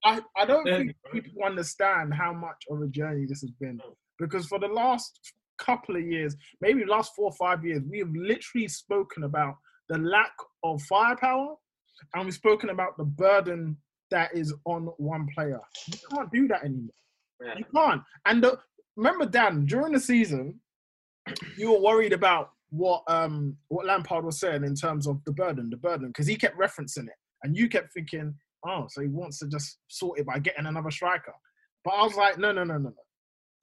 [0.04, 3.80] I, I don't think people understand how much of a journey this has been.
[4.18, 5.18] Because for the last
[5.58, 9.54] couple of years, maybe the last four or five years, we have literally spoken about
[9.88, 11.54] the lack of firepower
[12.14, 13.76] and we've spoken about the burden
[14.10, 15.60] that is on one player.
[15.88, 16.94] You can't do that anymore.
[17.44, 17.54] Yeah.
[17.58, 18.02] You can't.
[18.26, 18.58] And the,
[18.96, 20.60] remember, Dan, during the season,
[21.56, 25.70] you were worried about what um what Lampard was saying in terms of the burden,
[25.70, 28.34] the burden, because he kept referencing it, and you kept thinking,
[28.66, 31.34] oh, so he wants to just sort it by getting another striker.
[31.84, 32.94] But I was like, no, no, no, no, no.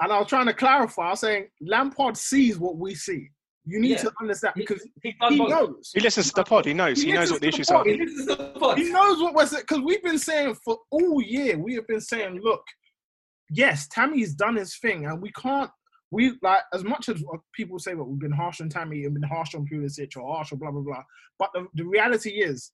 [0.01, 1.07] And I was trying to clarify.
[1.07, 3.29] I was saying Lampard sees what we see.
[3.65, 3.97] You need Yeah.
[3.97, 5.49] to understand because he, he both.
[5.49, 5.91] knows.
[5.93, 6.65] He listens to the pod.
[6.65, 7.01] He knows.
[7.01, 7.85] He, knows what the issues pod.
[7.87, 7.89] are.
[7.91, 8.77] He This is the pod.
[8.79, 11.57] he knows what we're saying because we've been saying for all year.
[11.59, 12.63] We have been saying, look,
[13.51, 15.69] yes, Tammy's done his thing, and we can't.
[16.09, 19.13] We like as much as uh, people say that we've been harsh on Tammy and
[19.13, 21.03] been harsh on Pulisic or harsh or blah blah blah.
[21.37, 22.71] But the, the reality is,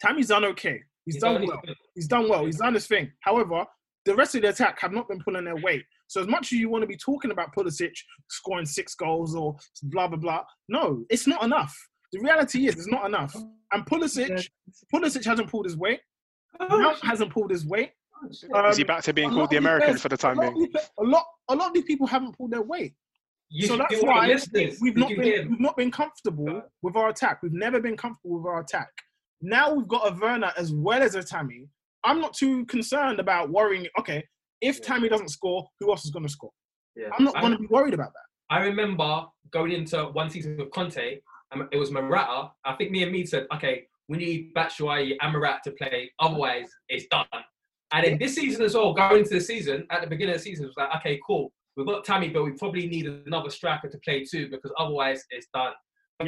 [0.00, 0.82] Tammy's done okay.
[1.06, 1.60] He's, He's done done well.
[1.64, 1.74] thing.
[1.94, 2.44] He's done well.
[2.46, 3.10] He's done his thing.
[3.20, 3.64] However,
[4.04, 5.84] the rest of the attack have not been pulling their weight.
[6.06, 7.92] So as much as you want to be talking about Pulisic
[8.28, 11.74] scoring six goals or blah blah blah, no, it's not enough.
[12.12, 13.34] The reality is, it's not enough.
[13.72, 14.48] And Pulisic,
[14.92, 16.00] Pulisic hasn't pulled his weight.
[16.58, 17.92] Mount hasn't pulled his weight.
[18.28, 20.54] Is he Um, back to being called the American players- for the time being?
[20.58, 22.94] these- A lot, a lot of these people haven't pulled their weight.
[23.48, 24.28] You so that's why
[24.80, 27.42] we've not been we've not been comfortable with our attack.
[27.42, 28.90] We've never been comfortable with our attack.
[29.42, 31.66] Now we've got a Werner as well as a Tammy.
[32.04, 33.86] I'm not too concerned about worrying.
[33.98, 34.24] Okay,
[34.60, 36.50] if Tammy doesn't score, who else is going to score?
[36.96, 37.08] Yeah.
[37.18, 38.54] I'm not going to be worried about that.
[38.54, 41.20] I remember going into one season with Conte,
[41.52, 42.50] and it was Morata.
[42.64, 46.68] I think me and me said, okay, we need Batshuayi and Morata to play, otherwise
[46.88, 47.26] it's done.
[47.92, 50.44] And then this season as well, going into the season, at the beginning of the
[50.44, 51.52] season, it was like, okay, cool.
[51.76, 55.48] We've got Tammy, but we probably need another striker to play too, because otherwise it's
[55.54, 55.72] done.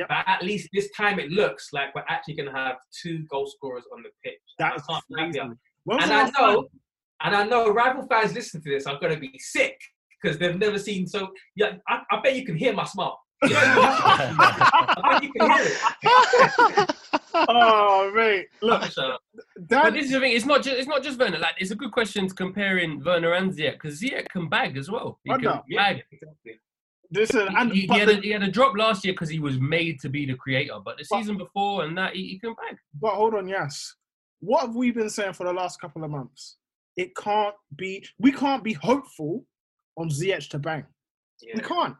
[0.08, 3.46] But at least this time it looks like we're actually going to have two goal
[3.46, 4.40] scorers on the pitch.
[4.58, 5.40] That's I can't lie crazy.
[5.40, 6.64] And I know, time?
[7.22, 9.78] and I know rival fans listening to this are going to be sick
[10.20, 11.28] because they've never seen so.
[11.56, 13.18] Yeah, I, I bet you can hear my smile.
[13.44, 16.96] Yeah, I bet you can hear it.
[17.34, 18.82] oh mate, look,
[19.68, 20.32] but this is the thing.
[20.32, 21.38] It's not just it's not just Werner.
[21.38, 24.90] Like it's a good question to comparing Werner and Ziyech because Ziyech can bag as
[24.90, 25.18] well.
[25.24, 25.62] He I can know.
[25.76, 26.04] bag.
[27.12, 29.28] Listen, He, and he, but had the- a, he had a drop last year because
[29.28, 32.38] he was made to be the creator, but the season before and that he, he
[32.38, 32.78] can bag.
[33.00, 33.94] But hold on, yes.
[34.40, 36.56] What have we been saying for the last couple of months?
[36.96, 38.04] It can't be.
[38.18, 39.44] We can't be hopeful
[39.96, 40.84] on Ziyech to bang.
[41.54, 41.96] We can't.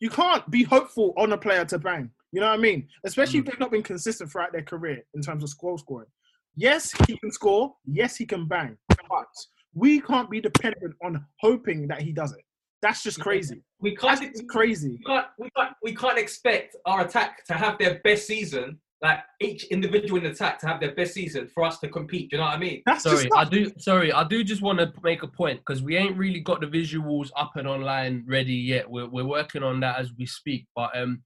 [0.00, 2.10] You can't be hopeful on a player to bang.
[2.32, 2.88] You know what I mean?
[3.04, 3.50] Especially if mm.
[3.50, 6.08] they've not been consistent throughout their career in terms of goal scoring.
[6.56, 7.74] Yes, he can score.
[7.84, 8.76] Yes, he can bang.
[8.88, 9.28] But
[9.74, 12.44] we can't be dependent on hoping that he does it.
[12.82, 13.62] That's just crazy.
[13.80, 14.20] We can't.
[14.20, 14.98] That's crazy.
[14.98, 19.20] We can't, we, can't, we can't expect our attack to have their best season like
[19.40, 22.30] each individual in the attack to have their best season for us to compete.
[22.30, 22.82] Do you know what I mean?
[22.98, 23.72] sorry, I do.
[23.78, 26.66] Sorry, I do just want to make a point because we ain't really got the
[26.66, 28.90] visuals up and online ready yet.
[28.90, 30.66] We're we're working on that as we speak.
[30.76, 31.22] But um,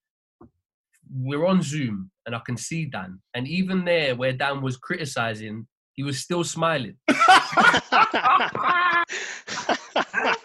[1.12, 5.66] we're on Zoom and I can see Dan, and even there where Dan was criticizing,
[5.94, 6.96] he was still smiling.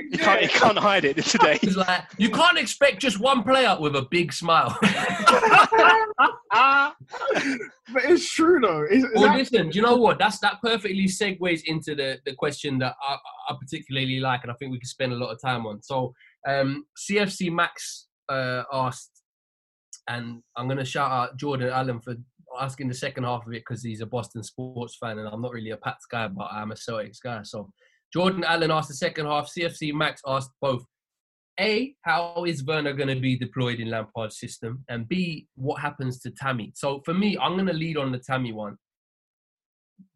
[0.10, 1.58] you can't you can't hide it today.
[1.62, 4.76] It's like you can't expect just one player with a big smile.
[7.92, 8.82] but it's true though.
[8.82, 10.18] It's, it's well, act- listen, do you know what?
[10.18, 13.16] That's that perfectly segues into the, the question that I,
[13.48, 15.82] I particularly like, and I think we can spend a lot of time on.
[15.82, 16.14] So,
[16.46, 19.22] um, CFC Max uh, asked,
[20.08, 22.14] and I'm going to shout out Jordan Allen for
[22.60, 25.52] asking the second half of it because he's a Boston sports fan, and I'm not
[25.52, 27.42] really a Pats guy, but I'm a Celtics guy.
[27.42, 27.70] So,
[28.14, 29.50] Jordan Allen asked the second half.
[29.52, 30.84] CFC Max asked both.
[31.58, 34.84] A, how is Werner going to be deployed in Lampard's system?
[34.88, 36.72] And B, what happens to Tammy?
[36.76, 38.76] So for me, I'm going to lead on the Tammy one.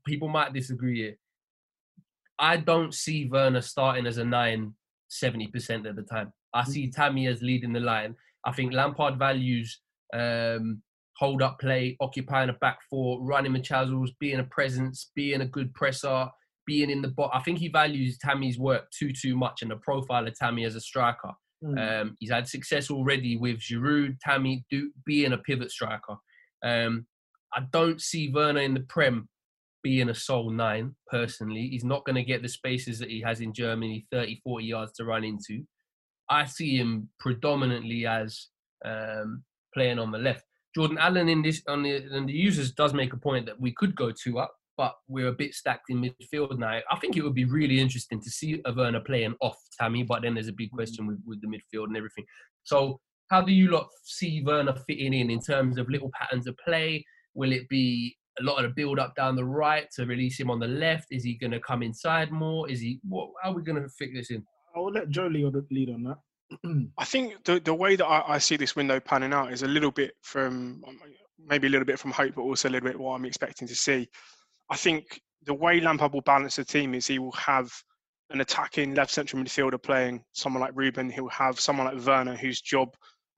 [0.07, 1.17] People might disagree here.
[2.39, 4.75] I don't see Werner starting as a nine
[5.11, 6.33] 70% of the time.
[6.55, 8.15] I see Tammy as leading the line.
[8.45, 9.81] I think Lampard values
[10.15, 10.83] um,
[11.17, 15.47] hold up play, occupying a back four, running with Chazels, being a presence, being a
[15.47, 16.29] good presser,
[16.69, 17.31] being in the bot.
[17.33, 20.77] I think he values Tammy's work too too much and the profile of Tammy as
[20.77, 21.33] a striker.
[21.65, 22.03] Mm.
[22.03, 26.17] Um, he's had success already with Giroud, Tammy do, being a pivot striker.
[26.63, 27.07] Um,
[27.55, 29.29] I don't see Werner in the Prem
[29.83, 31.69] being a sole nine, personally.
[31.69, 34.93] He's not going to get the spaces that he has in Germany, 30, 40 yards
[34.93, 35.65] to run into.
[36.29, 38.49] I see him predominantly as
[38.85, 40.45] um, playing on the left.
[40.75, 43.73] Jordan Allen in this on the, on the users does make a point that we
[43.73, 46.79] could go two up, but we're a bit stacked in midfield now.
[46.91, 50.23] I think it would be really interesting to see a Werner playing off Tammy, but
[50.23, 50.77] then there's a big mm-hmm.
[50.77, 52.25] question with, with the midfield and everything.
[52.63, 56.57] So, how do you lot see Werner fitting in in terms of little patterns of
[56.65, 57.05] play?
[57.35, 60.51] Will it be a lot of the build up down the right to release him
[60.51, 61.09] on the left?
[61.11, 62.71] Is he going to come inside more?
[62.71, 63.01] Is he?
[63.07, 63.29] What?
[63.43, 64.43] How are we going to fit this in?
[64.75, 66.89] I will let Joe lead on, lead on that.
[66.99, 69.69] I think the the way that I, I see this window panning out is a
[69.69, 70.83] little bit from
[71.47, 73.75] maybe a little bit from hope, but also a little bit what I'm expecting to
[73.75, 74.09] see.
[74.71, 77.71] I think the way Lampard will balance the team is he will have
[78.31, 81.11] an attacking left central midfielder playing someone like Ruben.
[81.11, 82.89] He'll have someone like Werner whose job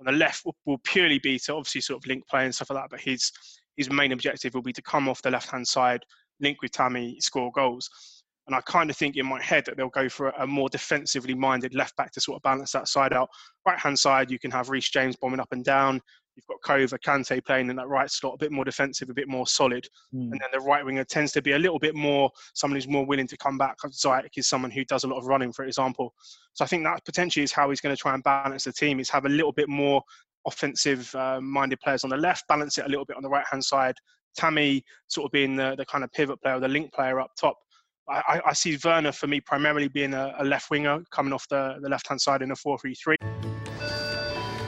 [0.00, 2.82] on the left will, purely be to obviously sort of link play and stuff like
[2.82, 2.90] that.
[2.90, 3.30] But his
[3.76, 6.02] his main objective will be to come off the left hand side,
[6.40, 7.88] link with Tammy, score goals.
[8.46, 11.34] And I kind of think in my head that they'll go for a, more defensively
[11.34, 13.28] minded left back to sort of balance that side out.
[13.64, 16.00] Right hand side, you can have Reece James bombing up and down.
[16.40, 19.28] You've got Kova, Kante playing in that right slot, a bit more defensive, a bit
[19.28, 19.86] more solid.
[20.14, 20.32] Mm.
[20.32, 23.04] And then the right winger tends to be a little bit more someone who's more
[23.04, 23.76] willing to come back.
[23.80, 26.14] Ziyech is someone who does a lot of running, for example.
[26.54, 29.00] So I think that potentially is how he's going to try and balance the team,
[29.00, 30.02] is have a little bit more
[30.46, 33.44] offensive uh, minded players on the left, balance it a little bit on the right
[33.50, 33.94] hand side.
[34.36, 37.56] Tammy sort of being the, the kind of pivot player, the link player up top.
[38.08, 41.76] I, I see Werner for me primarily being a, a left winger coming off the,
[41.80, 43.39] the left hand side in a 4 3 3.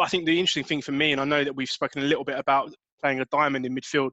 [0.00, 2.06] But I think the interesting thing for me, and I know that we've spoken a
[2.06, 4.12] little bit about playing a diamond in midfield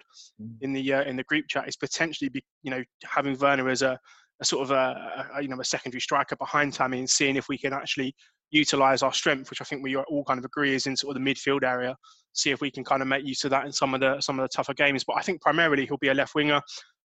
[0.60, 3.84] in the uh, in the group chat, is potentially be, you know having Werner as
[3.84, 3.98] a,
[4.42, 7.48] a sort of a, a, you know a secondary striker behind Tammy and seeing if
[7.48, 8.14] we can actually
[8.52, 11.24] utilize our strength, which I think we all kind of agree is in sort of
[11.24, 11.96] the midfield area.
[12.34, 14.38] See if we can kind of make use of that in some of the some
[14.38, 15.06] of the tougher games.
[15.06, 16.60] But I think primarily he'll be a left winger.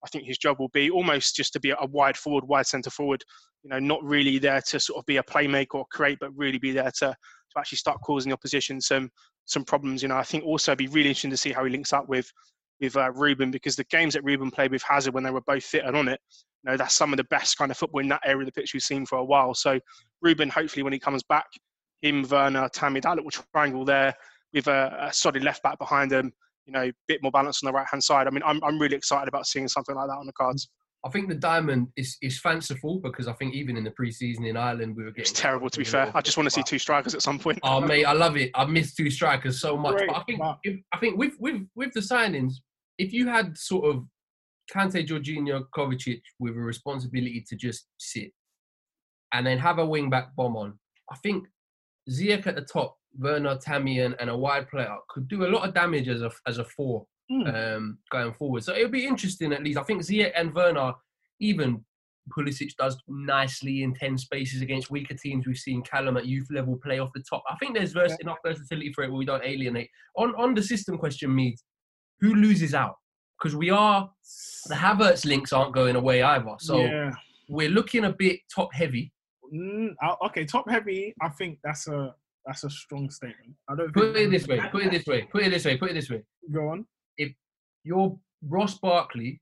[0.05, 2.91] I think his job will be almost just to be a wide forward, wide centre
[2.91, 3.23] forward.
[3.63, 6.59] You know, not really there to sort of be a playmaker or create, but really
[6.59, 7.15] be there to
[7.53, 9.11] to actually start causing the opposition some
[9.45, 10.03] some problems.
[10.03, 12.31] You know, I think also be really interesting to see how he links up with
[12.81, 15.63] with uh, Ruben because the games that Ruben played with Hazard when they were both
[15.63, 16.21] fit and on it,
[16.65, 18.53] you know, that's some of the best kind of football in that area of the
[18.53, 19.55] pitch we've seen for a while.
[19.55, 19.79] So
[20.21, 21.47] Ruben, hopefully, when he comes back,
[22.03, 24.15] him, Werner, Tammy, that little triangle there
[24.53, 26.33] with a, a solid left back behind them,
[26.67, 28.27] you know, a bit more balance on the right hand side.
[28.27, 30.69] I mean, I'm I'm really excited about seeing something like that on the cards.
[31.05, 34.57] I think the diamond is, is fanciful because I think even in the preseason in
[34.57, 35.23] Ireland we were getting.
[35.23, 36.13] It's terrible to be fair.
[36.15, 37.59] I just want to see two strikers at some point.
[37.65, 38.51] Oh mate, I love it.
[38.55, 39.97] I miss two strikers so much.
[39.97, 42.55] Great, but I think but- if, I think with with with the signings,
[42.99, 44.05] if you had sort of
[44.73, 48.31] Kante, Jorginho, Kovacic with a responsibility to just sit,
[49.35, 50.79] and then have a wing back bomb on,
[51.11, 51.47] I think
[52.09, 55.67] Ziyech at the top, Werner, Tammy, and, and a wide player could do a lot
[55.67, 57.07] of damage as a as a four.
[57.33, 57.77] Mm.
[57.77, 58.63] um, going forward.
[58.65, 59.79] So it'll be interesting at least.
[59.79, 60.93] I think Ziyech and Werner,
[61.41, 61.83] even
[62.37, 65.47] Pulisic does nicely in 10 spaces against weaker teams.
[65.47, 67.43] We've seen Callum at youth level play off the top.
[67.49, 69.89] I think there's vers- enough versatility for it where we don't alienate.
[70.17, 71.57] On on the system question, Mead,
[72.21, 72.97] who loses out?
[73.39, 74.09] Because we are,
[74.67, 76.55] the Havertz links aren't going away either.
[76.61, 77.13] So Yeah.
[77.49, 79.13] we're looking a bit top heavy.
[79.53, 79.95] Mm,
[80.27, 81.15] okay, top heavy.
[81.21, 82.15] I think that's a
[82.47, 83.55] that's a strong statement.
[83.69, 85.91] I don't Put it this way, put it this way, put it this way, put
[85.91, 86.23] it this way.
[86.53, 86.87] Go on.
[87.19, 87.33] If
[87.85, 89.41] you're Ross Barkley,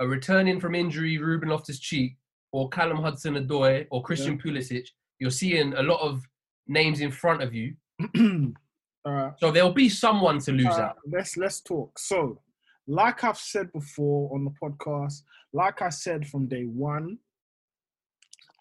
[0.00, 2.16] a returning from injury Ruben Loftus Cheek,
[2.52, 4.88] or Callum Hudson Odoi, or Christian Pulisic,
[5.18, 6.22] you're seeing a lot of
[6.66, 7.74] names in front of you.
[9.02, 10.96] Uh, so there'll be someone to lose uh, out.
[11.10, 11.98] Let's let's talk.
[11.98, 12.42] So,
[12.86, 15.22] like I've said before on the podcast,
[15.54, 17.16] like I said from day one,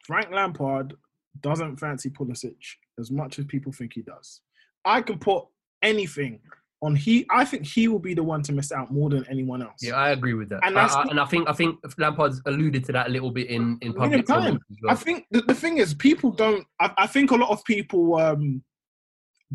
[0.05, 0.95] Frank Lampard
[1.41, 2.55] doesn't fancy Pulisic
[2.97, 4.41] as much as people think he does.
[4.85, 5.45] I can put
[5.83, 6.39] anything
[6.81, 7.25] on he.
[7.29, 9.77] I think he will be the one to miss out more than anyone else.
[9.81, 10.61] Yeah, I agree with that.
[10.63, 13.47] And I, I- and I think I think Lampard's alluded to that a little bit
[13.47, 14.59] in in public time.
[14.83, 14.91] well.
[14.91, 16.65] I think the, the thing is, people don't.
[16.79, 18.63] I, I think a lot of people um,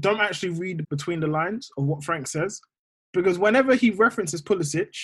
[0.00, 2.60] don't actually read between the lines of what Frank says,
[3.12, 4.94] because whenever he references Pulisic,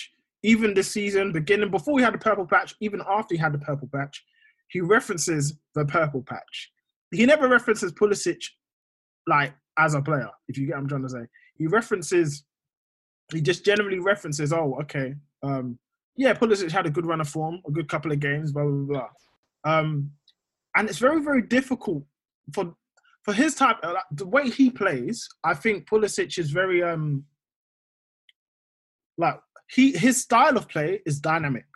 [0.43, 3.59] even this season, beginning before he had the purple patch, even after he had the
[3.59, 4.23] purple patch,
[4.69, 6.71] he references the purple patch.
[7.11, 8.43] He never references Pulisic
[9.27, 10.29] like as a player.
[10.47, 11.25] If you get what I'm trying to say,
[11.61, 12.43] he references.
[13.31, 14.51] He just generally references.
[14.51, 15.15] Oh, okay.
[15.43, 15.77] Um,
[16.17, 18.85] yeah, Pulisic had a good run of form, a good couple of games, blah blah
[18.91, 19.09] blah.
[19.63, 20.11] Um,
[20.75, 22.03] and it's very very difficult
[22.53, 22.73] for
[23.23, 25.29] for his type, uh, the way he plays.
[25.43, 27.25] I think Pulisic is very um
[29.17, 29.39] like
[29.69, 31.67] he his style of play is dynamic,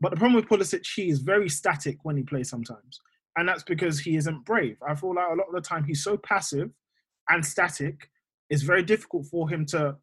[0.00, 3.00] but the problem with Pulisic, he is very static when he plays sometimes,
[3.36, 4.76] and that's because he isn't brave.
[4.86, 6.70] I feel like a lot of the time he's so passive
[7.28, 8.09] and static.
[8.50, 9.96] It's very difficult for him to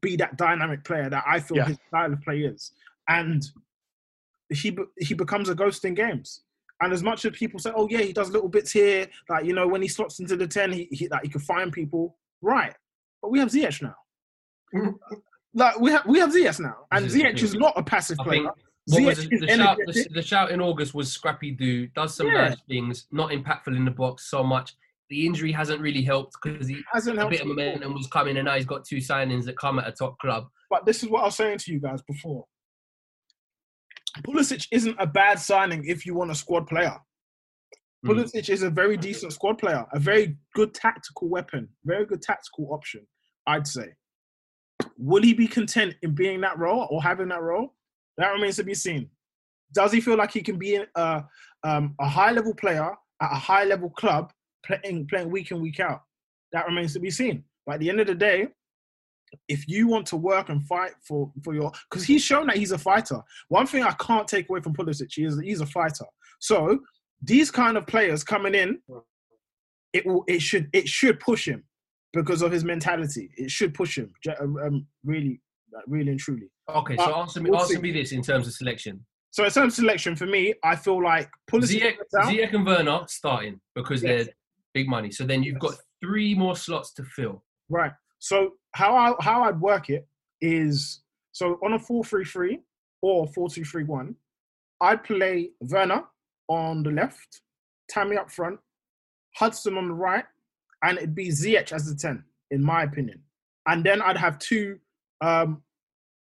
[0.00, 1.66] be that dynamic player that I feel Yeah.
[1.66, 2.72] his style of play is,
[3.08, 3.42] and
[4.48, 6.42] he he becomes a ghost in games.
[6.80, 9.52] And as much as people say, "Oh yeah, he does little bits here," like you
[9.54, 12.74] know, when he slots into the ten, he, he like he can find people, right?
[13.22, 13.94] But we have Ziyech now.
[14.74, 15.14] Mm-hmm.
[15.54, 18.18] like we have we have Ziyech now, and This is Ziyech is not a passive
[18.20, 18.42] I player.
[18.42, 18.56] what
[18.86, 22.14] was Ziyech the, is the shout, the, the shout in August was scrappy do does
[22.16, 22.48] some Yeah.
[22.48, 24.74] nice things, not impactful in the box so much.
[25.10, 28.36] The injury hasn't really helped because he Hasn't helped a bit of momentum was coming,
[28.38, 30.46] and now he's got two signings that come at a top club.
[30.70, 32.46] But this is what I was saying to you guys before.
[34.22, 36.96] Pulisic isn't a bad signing if you want a squad player.
[38.04, 38.10] Hmm.
[38.10, 42.72] Pulisic is a very decent squad player, a very good tactical weapon, very good tactical
[42.72, 43.06] option,
[43.46, 43.94] I'd say.
[44.98, 47.74] Will he be content in being that role or having that role?
[48.18, 49.10] That remains to be seen.
[49.72, 51.24] Does he feel like he can be a,
[51.64, 54.32] um, a high level player at a high level club
[54.66, 56.02] playing, playing week in, week out?
[56.52, 57.44] That remains to be seen.
[57.66, 58.48] But at the end of the day,
[59.48, 62.70] if you want to work and fight for for your because he's shown that he's
[62.72, 63.20] a fighter.
[63.48, 66.04] One thing I can't take away from Pulisic is that he's a fighter.
[66.38, 66.78] So
[67.22, 68.78] these kind of players coming in,
[69.92, 71.64] it will it should it should push him
[72.12, 73.30] because of his mentality.
[73.36, 75.40] It should push him um, um, really,
[75.88, 76.48] really and truly.
[76.68, 77.80] Okay, so But answer me, we'll answer see.
[77.80, 79.04] me this in terms of selection.
[79.32, 81.80] So in terms of selection, for me, I feel like Pulisic.
[81.80, 81.96] Ziyech.
[82.26, 84.26] Ziyech and Werner starting because Yes.
[84.26, 84.34] they're
[84.74, 85.10] big money.
[85.10, 87.42] So then you've got three more slots to fill.
[87.70, 87.92] Right.
[88.18, 90.06] So how I how I'd work it
[90.40, 91.02] is
[91.32, 92.60] so on a four three three
[93.00, 94.16] or four two three one,
[94.80, 96.04] I'd play Werner
[96.48, 97.40] on the left,
[97.88, 98.58] Tammy up front,
[99.36, 100.24] Hudson on the right,
[100.82, 103.22] and it'd be Ziyech as the ten, in my opinion.
[103.66, 104.78] And then I'd have two
[105.22, 105.62] um,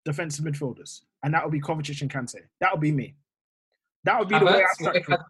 [0.05, 2.41] defensive midfielders, and that would be Kovacic and Kante.
[2.61, 3.15] That would be me.
[4.05, 5.13] That would be the way I Havertz, structure.
[5.15, 5.21] it.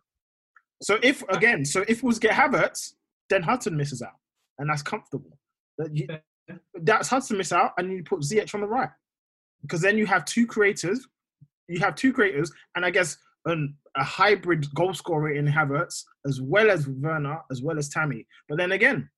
[0.82, 2.94] So if again, so if we was get Havertz,
[3.30, 4.16] then Hudson misses out,
[4.58, 5.38] and that's comfortable.
[5.78, 6.06] That you,
[6.82, 8.90] that's Hudson miss out, and you put Ziyech on the right,
[9.62, 11.06] because then you have two creators.
[11.68, 16.40] You have two creators, and I guess an, a hybrid goal scorer in Havertz, as
[16.40, 18.26] well as Werner, as well as Tammy.
[18.48, 19.10] But then again,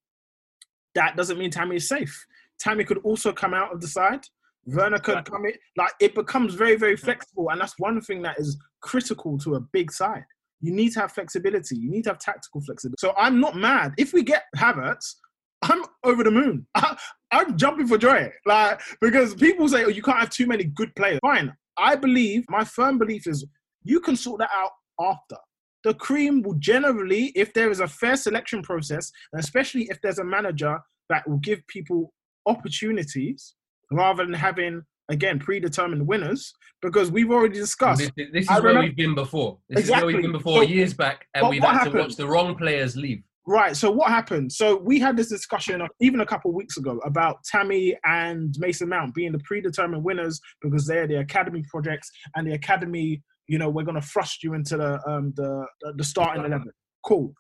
[0.94, 2.26] that doesn't mean Tammy is safe.
[2.58, 4.20] Tammy could also come out of the side.
[4.66, 5.54] Werner could come in.
[5.76, 9.60] Like it becomes very, very flexible, and that's one thing that is critical to a
[9.60, 10.24] big side.
[10.60, 11.76] You need to have flexibility.
[11.76, 12.96] You need to have tactical flexibility.
[12.98, 15.14] So I'm not mad if we get Havertz.
[15.62, 16.66] I'm over the moon.
[16.74, 16.96] I,
[17.32, 20.94] I'm jumping for joy, like because people say, "Oh, you can't have too many good
[20.96, 21.54] players." Fine.
[21.78, 23.46] I believe my firm belief is
[23.82, 25.36] you can sort that out after.
[25.84, 30.18] The cream will generally, if there is a fair selection process, and especially if there's
[30.18, 32.12] a manager that will give people
[32.46, 33.54] opportunities
[33.90, 38.00] rather than having again predetermined winners, because we've already discussed.
[38.16, 39.58] This, this is I where remember- we've been before.
[39.68, 42.26] This is where we've been before So- years back, and we've had to watch the
[42.26, 43.22] wrong players leave.
[43.46, 43.74] Right.
[43.76, 44.52] So what happened?
[44.52, 48.88] So we had this discussion even a couple of weeks ago about Tammy and Mason
[48.88, 53.22] Mount being the predetermined winners because they're the academy projects and the academy.
[53.48, 56.70] You know, we're going to thrust you into the um, the the starting eleven.
[57.04, 57.34] Cool.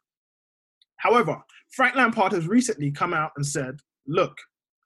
[0.96, 1.36] However,
[1.70, 4.36] Frank Lampard has recently come out and said, "Look,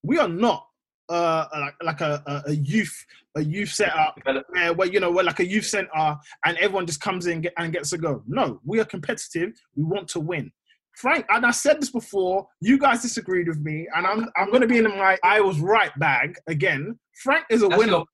[0.02, 0.66] we are not
[1.08, 2.94] uh, like like a, a, a youth
[3.36, 5.88] a youth setup where, where you know we're like a youth center
[6.46, 8.22] and everyone just comes in and gets a go.
[8.26, 9.52] No, we are competitive.
[9.76, 10.52] We want to win.
[10.96, 12.46] Frank, and I said this before.
[12.60, 15.58] You guys disagreed with me, and I'm I'm going to be in my I was
[15.60, 16.98] right bag again.
[17.22, 17.92] Frank is a That's winner.
[17.92, 18.04] your-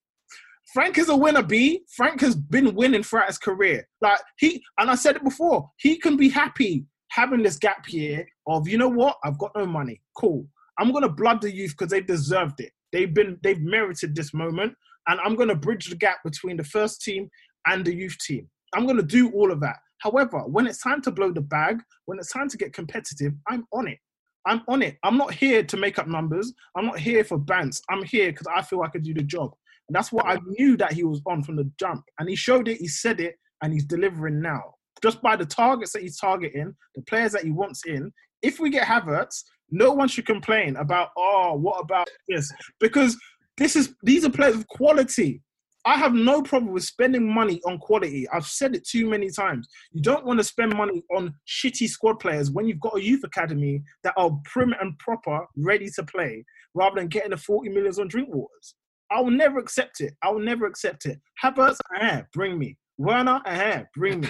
[0.72, 1.42] Frank is a winner.
[1.42, 1.82] B.
[1.96, 3.88] Frank has been winning throughout his career.
[4.00, 5.68] Like he, and I said it before.
[5.78, 9.16] He can be happy having this gap year of you know what?
[9.24, 10.00] I've got no money.
[10.16, 10.46] Cool.
[10.78, 12.72] I'm gonna blood the youth because they've deserved it.
[12.92, 14.74] They've been they've merited this moment,
[15.08, 17.28] and I'm gonna bridge the gap between the first team
[17.66, 18.48] and the youth team.
[18.74, 19.76] I'm gonna do all of that.
[19.98, 23.66] However, when it's time to blow the bag, when it's time to get competitive, I'm
[23.72, 23.98] on it.
[24.46, 24.96] I'm on it.
[25.04, 26.52] I'm not here to make up numbers.
[26.76, 27.80] I'm not here for bants.
[27.90, 29.52] I'm here because I feel I could do the job.
[29.88, 32.04] And that's what I knew that he was on from the jump.
[32.18, 34.74] And he showed it, he said it, and he's delivering now.
[35.02, 38.12] Just by the targets that he's targeting, the players that he wants in.
[38.42, 42.50] If we get Havertz, no one should complain about, oh, what about this?
[42.78, 43.16] Because
[43.56, 45.42] this is these are players of quality.
[45.86, 48.28] I have no problem with spending money on quality.
[48.28, 49.66] I've said it too many times.
[49.92, 53.24] You don't want to spend money on shitty squad players when you've got a youth
[53.24, 56.44] academy that are prim and proper, ready to play,
[56.74, 58.74] rather than getting the 40 millions on drink waters.
[59.10, 60.14] I will never accept it.
[60.22, 61.18] I will never accept it.
[61.42, 62.76] Havertz, uh bring me.
[62.98, 64.28] Werner, uh bring me.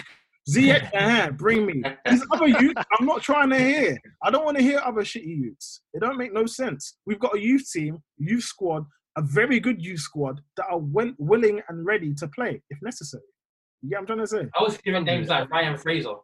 [0.49, 1.83] Ziyech, uh bring me.
[2.09, 3.97] These other youths, I'm not trying to hear.
[4.23, 5.81] I don't want to hear other shitty youths.
[5.93, 6.97] It don't make no sense.
[7.05, 8.85] We've got a youth team, youth squad,
[9.17, 13.23] a very good youth squad that are wi- willing and ready to play if necessary.
[13.81, 14.49] You get what I'm trying to say?
[14.59, 16.15] I was hearing names like Ryan Fraser.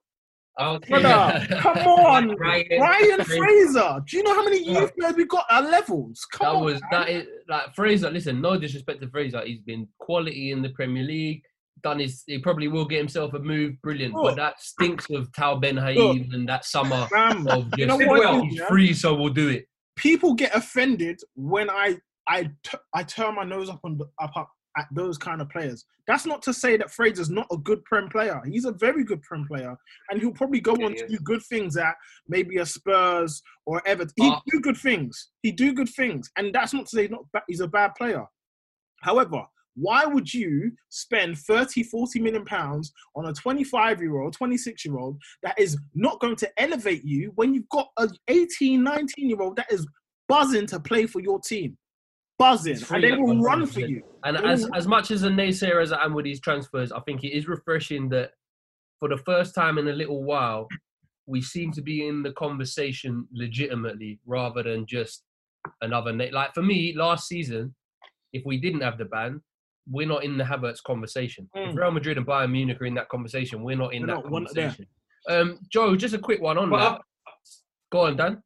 [0.59, 4.01] I Brother, come on, Ryan, Ryan Fraser.
[4.07, 6.25] Do you know how many youth players we got at levels?
[6.31, 6.89] Come that on, was man.
[6.91, 8.09] that is like Fraser.
[8.09, 11.43] Listen, no disrespect to Fraser, he's been quality in the Premier League.
[11.83, 14.13] Done his, he probably will get himself a move, brilliant.
[14.13, 14.23] Look.
[14.23, 15.77] But that stinks of Tal Ben.
[15.77, 18.67] Haim and that summer Fam, of you just know what, he's yeah?
[18.67, 19.67] free, so we'll do it.
[19.95, 21.97] people get offended when I
[22.27, 25.49] I t- I turn my nose up on the, up, up at those kind of
[25.49, 25.85] players.
[26.07, 28.41] That's not to say that Fraser's not a good prem player.
[28.45, 29.75] He's a very good prem player,
[30.09, 31.95] and he'll probably go on to do good things at
[32.27, 34.13] maybe a Spurs or Everton.
[34.17, 35.29] He Uh, do good things.
[35.41, 38.25] He do good things, and that's not to say not ba- he's a bad player.
[39.01, 39.43] However,
[39.77, 44.97] why would you spend 30, 40 million pounds on a 25 year old, 26 year
[44.97, 49.41] old that is not going to elevate you when you've got an 18, 19 year
[49.41, 49.85] old that is
[50.27, 51.77] buzzing to play for your team?
[52.39, 52.79] Buzzing.
[52.91, 54.03] And they will run for you.
[54.23, 57.23] And as as much as a naysayer as I am with these transfers, I think
[57.23, 58.31] it is refreshing that
[58.99, 60.67] for the first time in a little while,
[61.27, 65.23] we seem to be in the conversation legitimately rather than just
[65.81, 67.75] another na- like for me last season.
[68.33, 69.41] If we didn't have the ban,
[69.89, 71.49] we're not in the Havertz conversation.
[71.53, 71.77] If Mm.
[71.77, 74.31] Real Madrid and Bayern Munich are in that conversation, we're not in We're that not
[74.31, 74.87] conversation.
[75.29, 77.01] Um, Joe, just a quick one on But that.
[77.91, 78.43] Go on, Dan.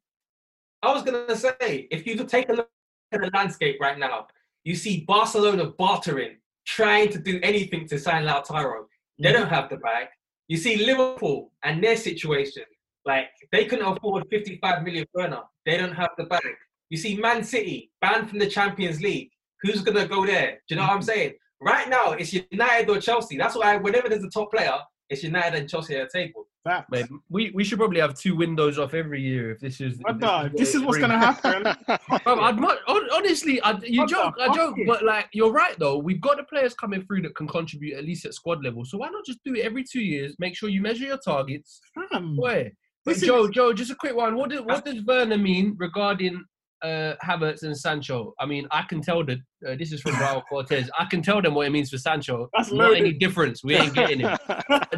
[0.84, 2.70] I was gonna say, if you take a look
[3.12, 4.28] at the landscape right now,
[4.64, 8.86] you see Barcelona bartering, trying to do anything to sign Lautaro.
[9.20, 10.08] They don't have the bag.
[10.48, 12.64] You see Liverpool and their situation,
[13.06, 15.44] like they couldn't afford 55 million Werner.
[15.66, 16.56] They don't have the bag.
[16.90, 19.31] You see Man City banned from the Champions League.
[19.64, 20.62] Who's gonna go there?
[20.68, 21.34] Do you know what I'm saying?
[21.62, 23.38] Right now, it's United or Chelsea.
[23.38, 24.74] That's why whenever there's a top player,
[25.10, 26.48] it's United and Chelsea at the table.
[26.92, 29.96] Mate, we, we should probably have two windows off every year if this is.
[29.96, 31.66] if Brother, this is what's gonna happen.
[32.26, 35.98] I'd much, honestly, I'd, you What joke, I joke, is- but like you're right though.
[35.98, 38.86] We've got the players coming through that can contribute at least at squad level.
[38.86, 40.36] So why not just do it every two years?
[40.40, 41.82] Make sure you measure your targets.
[42.12, 42.72] Fam, Boy,
[43.06, 44.36] but is- Joe, Joe, just a quick one.
[44.36, 46.44] What does what does Werner mean regarding
[46.84, 48.34] uh, Havertz and Sancho?
[48.40, 50.90] I mean, I can tell that uh, this is from Raul Cortez.
[50.98, 52.50] I can tell them what it means for Sancho.
[52.54, 53.64] That's Not any difference.
[53.64, 54.40] We ain't getting it.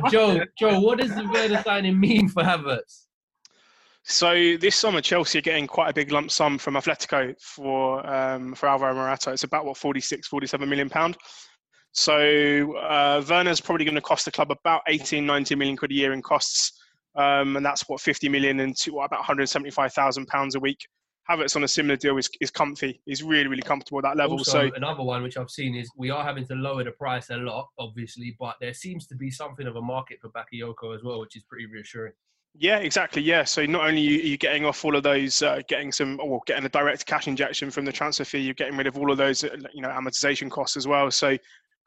[0.12, 3.06] Joe, Joe, what does the Werner signing mean for Havertz?
[4.06, 8.54] So this summer, Chelsea are getting quite a big lump sum from Atletico for um,
[8.54, 9.32] for Alvaro Morata.
[9.32, 11.18] It's about what 46, 47 million pound.
[11.94, 15.94] So uh, Werner's probably going to cost the club about 18, 19 million quid a
[15.94, 16.74] year in costs,
[17.16, 20.80] um, and that's what 50 million into what, about 175,000 pounds a week.
[21.30, 23.02] Havertz on a similar deal is, is comfy.
[23.06, 24.38] He's really, really comfortable at that level.
[24.38, 27.30] Also, so another one which I've seen is we are having to lower the price
[27.30, 31.04] a lot, obviously, but there seems to be something of a market for Bakayoko as
[31.04, 32.14] well, which is pretty reassuring.
[32.56, 33.22] Yeah, exactly.
[33.22, 33.46] Yeah.
[33.46, 36.66] So not only are you getting off all of those, uh, getting some, or getting
[36.66, 39.44] a direct cash injection from the transfer fee, you're getting rid of all of those,
[39.44, 41.10] uh, you know, amortization costs as well.
[41.10, 41.38] So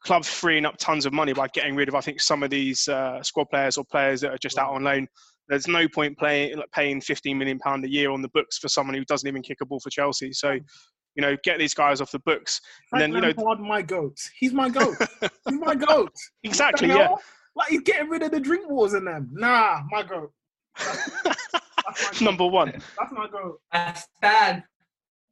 [0.03, 2.89] clubs freeing up tons of money by getting rid of, I think, some of these
[2.89, 5.07] uh, squad players or players that are just out on loan.
[5.49, 8.69] There's no point playing like paying 15 million pound a year on the books for
[8.69, 10.33] someone who doesn't even kick a ball for Chelsea.
[10.33, 13.61] So, you know, get these guys off the books, Frank and then you know, Lampard,
[13.61, 14.19] my goat.
[14.39, 14.97] He's my goat.
[15.49, 16.13] he's my goat.
[16.43, 17.15] Exactly, What the yeah.
[17.55, 19.31] Like he's getting rid of the drink wars in them.
[19.33, 20.31] Nah, my goat.
[20.79, 22.71] That's my number one.
[22.71, 23.61] That's my goat.
[23.73, 24.63] I stand.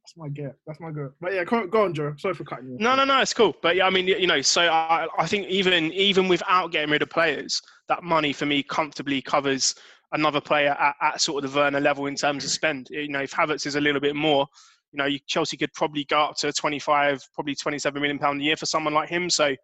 [0.05, 0.55] That's my get.
[0.65, 1.13] That's my goat.
[1.19, 2.13] But yeah, go, go on, Joe.
[2.17, 2.75] Sorry for cutting you.
[2.75, 2.79] off.
[2.81, 3.55] No, no, no, it's cool.
[3.61, 7.01] But yeah, I mean, you know, so I, I think even even without getting rid
[7.01, 9.75] of players, that money for me comfortably covers
[10.11, 12.87] another player at, at sort of the Werner level in terms of spend.
[12.89, 14.47] You know, if Havertz is a little bit more,
[14.91, 18.55] you know, Chelsea could probably go up to 25, probably 27 million pound a year
[18.57, 19.29] for someone like him.
[19.29, 19.55] So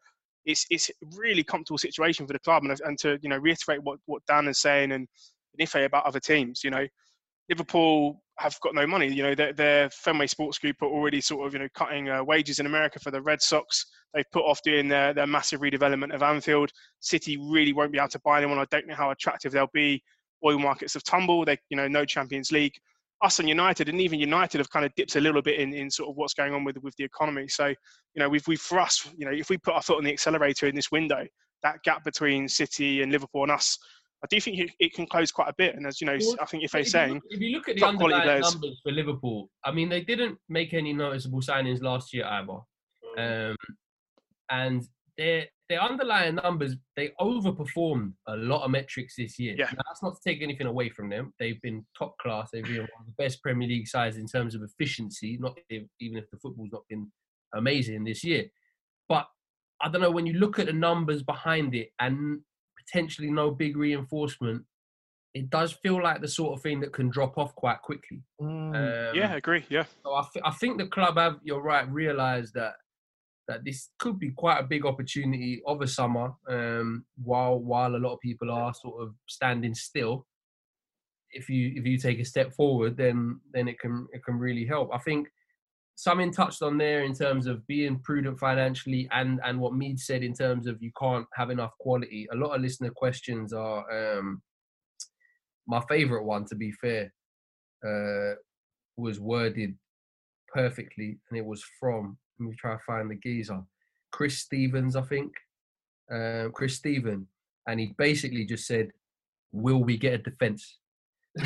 [0.45, 2.63] it's it's a really comfortable situation for the club.
[2.63, 5.07] And, and to you know reiterate what what Dan is saying and
[5.59, 6.85] Ife about other teams, you know,
[7.49, 9.13] Liverpool have got no money.
[9.13, 12.23] You know, their, their Fenway Sports Group are already sort of, you know, cutting uh,
[12.23, 13.85] wages in America for the Red Sox.
[14.13, 16.71] They've put off doing their, their massive redevelopment of Anfield.
[16.99, 18.57] City really won't be able to buy anyone.
[18.57, 20.01] I don't know how attractive they'll be.
[20.45, 21.47] Oil markets have tumbled.
[21.47, 22.73] They, you know, no Champions League.
[23.23, 25.91] Us and United, and even United have kind of dipped a little bit in, in
[25.91, 27.47] sort of what's going on with with the economy.
[27.47, 27.75] So, you
[28.15, 30.65] know, we've, we've for us, you know, if we put our foot on the accelerator
[30.67, 31.23] in this window,
[31.61, 33.77] that gap between City and Liverpool and us,
[34.23, 35.75] I do think it, it can close quite a bit.
[35.75, 37.75] And as you know, Well, I think if they're saying look- if you look at
[37.75, 38.53] the underlying players.
[38.53, 42.57] numbers for Liverpool, I mean, they didn't make any noticeable signings last year either,
[43.17, 43.55] um,
[44.49, 44.83] and
[45.17, 49.55] their their underlying numbers they overperformed a lot of metrics this year.
[49.57, 49.65] Yeah.
[49.65, 51.33] Now, that's not to take anything away from them.
[51.39, 52.49] They've been top class.
[52.51, 55.37] They've been one of the best Premier League sides in terms of efficiency.
[55.39, 57.09] Not if, even if the football's not been
[57.55, 58.45] amazing this year,
[59.07, 59.27] but
[59.81, 62.41] I don't know when you look at the numbers behind it and
[62.77, 64.65] potentially no big reinforcement
[65.33, 68.21] it does feel like the sort of thing that can drop off quite quickly.
[68.41, 68.73] Um,
[69.13, 69.63] yeah, I agree.
[69.69, 69.85] Yeah.
[70.03, 72.73] So I, th- I think the club have, you're right, realised that
[73.51, 78.03] that this could be quite a big opportunity of a summer um, while while a
[78.05, 80.25] lot of people are sort of standing still.
[81.31, 84.65] If you if you take a step forward, then then it can it can really
[84.65, 84.89] help.
[84.93, 85.27] I think
[85.95, 90.23] something touched on there in terms of being prudent financially and and what Mead said
[90.23, 92.27] in terms of you can't have enough quality.
[92.31, 94.41] A lot of listener questions are um,
[95.67, 97.13] my favorite one, to be fair,
[97.85, 98.35] uh,
[98.97, 99.75] was worded
[100.53, 102.17] perfectly, and it was from.
[102.39, 103.61] Let me try to find the geezer,
[104.11, 105.31] Chris Stevens, I think.
[106.11, 107.27] Um, Chris Steven,
[107.67, 108.89] and he basically just said,
[109.51, 110.79] "Will we get a defense?"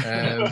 [0.03, 0.51] Um,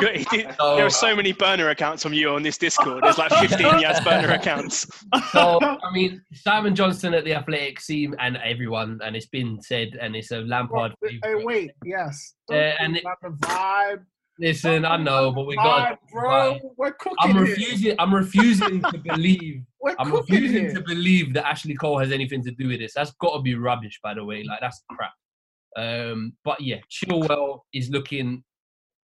[0.00, 0.26] Good.
[0.58, 3.04] there are so many burner accounts from you on this Discord.
[3.04, 4.86] There's like 15 Yaz burner accounts.
[5.30, 9.96] so I mean, Simon Johnson at the Athletic seem and everyone, and it's been said,
[10.00, 10.92] and it's a Lampard.
[11.02, 12.34] Hey, wait, yes.
[12.50, 14.04] Uh, and it- the vibe.
[14.38, 15.98] Listen, I know, but we got.
[16.12, 16.58] Bro.
[16.76, 17.16] We're cooking.
[17.20, 17.94] I'm refusing.
[17.98, 19.62] I'm refusing to believe.
[19.80, 22.94] We're I'm refusing to believe that Ashley Cole has anything to do with this.
[22.94, 24.42] That's got to be rubbish, by the way.
[24.42, 25.12] Like that's crap.
[25.76, 28.42] Um, but yeah, Chilwell is looking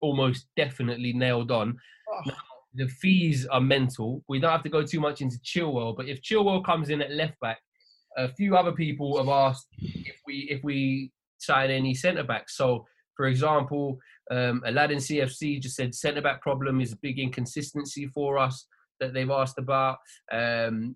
[0.00, 1.76] almost definitely nailed on.
[2.26, 2.34] Now,
[2.74, 4.22] the fees are mental.
[4.28, 7.10] We don't have to go too much into Chilwell, but if Chilwell comes in at
[7.10, 7.58] left back,
[8.16, 12.56] a few other people have asked if we if we sign any centre backs.
[12.56, 12.86] So,
[13.18, 13.98] for example,
[14.30, 18.66] um, Aladdin CFC just said centre back problem is a big inconsistency for us
[19.00, 19.98] that they've asked about.
[20.32, 20.94] Um,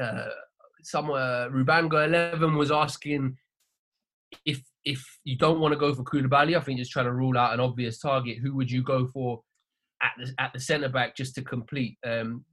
[0.00, 0.28] uh,
[0.82, 3.36] somewhere Rubanga Eleven was asking
[4.46, 7.36] if if you don't want to go for Koulibaly, I think just trying to rule
[7.36, 8.38] out an obvious target.
[8.38, 9.42] Who would you go for
[10.02, 11.98] at the at the centre back just to complete?
[12.06, 12.46] Um,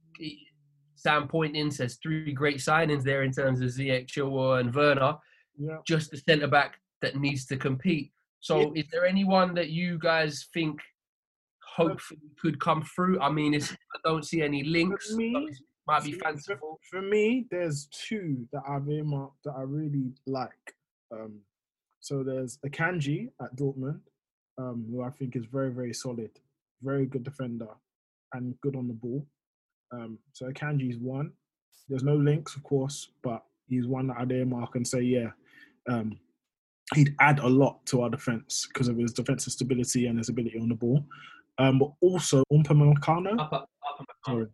[0.94, 5.16] Sam Pointing says three great signings there in terms of Ziyech, Chilwell, and Werner.
[5.58, 5.78] Yeah.
[5.86, 8.12] Just the centre back that needs to compete.
[8.40, 10.80] So, is there anyone that you guys think
[11.62, 13.20] hopefully could come through?
[13.20, 15.12] I mean, it's, I don't see any links.
[15.14, 15.48] me,
[15.86, 16.80] might be for- fanciful.
[16.90, 20.74] For me, there's two that I've earmarked that I really like.
[21.12, 21.40] Um,
[22.00, 24.00] so there's Akanji at Dortmund,
[24.58, 26.30] um, who I think is very, very solid,
[26.82, 27.68] very good defender,
[28.32, 29.26] and good on the ball.
[29.92, 31.32] Um, so Akanji's one.
[31.88, 35.30] There's no links, of course, but he's one that I'd earmark and say, yeah,
[35.88, 36.18] um,
[36.94, 40.58] he'd add a lot to our defense because of his defensive stability and his ability
[40.58, 41.04] on the ball.
[41.58, 43.66] Um, but also Upamecano.
[44.26, 44.46] Sorry.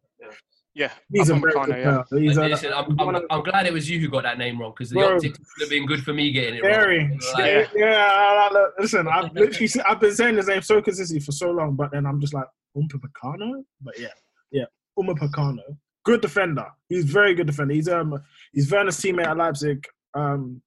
[0.74, 2.18] Yeah, He's a Upamecano, very good yeah.
[2.28, 4.72] He's a- Listen, I'm, I'm, I'm glad it was you who got that name wrong
[4.76, 5.14] because the Bro.
[5.16, 6.99] optics would have been good for me getting it Very.
[6.99, 7.18] wrong.
[7.39, 11.24] Yeah, Like, yeah, look, listen, I've literally se- I've been saying his name so consistently
[11.24, 12.45] for so long, but then I'm just like
[12.76, 13.64] Umpa Picano.
[13.80, 14.09] But yeah,
[14.51, 14.66] yeah,
[14.99, 15.62] Uma Picano,
[16.05, 16.66] good defender.
[16.91, 17.72] He's very good defender.
[17.72, 18.22] He's um
[18.53, 19.82] he's Werner's teammate at Leipzig.
[20.12, 20.61] Um,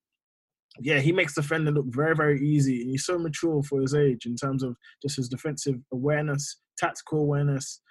[0.82, 4.25] yeah, he makes defending look very very easy, and he's so mature for his age
[4.25, 7.82] in terms of just his defensive awareness, tactical awareness.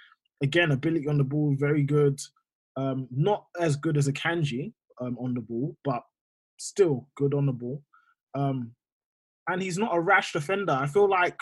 [0.43, 2.18] Again, ability on the ball, very good.
[2.76, 6.03] Um, not as good as Akanji um, on the ball, but
[6.59, 7.82] still good on the ball.
[8.34, 8.72] Um,
[9.49, 10.72] and he's not a rash defender.
[10.72, 11.36] I feel like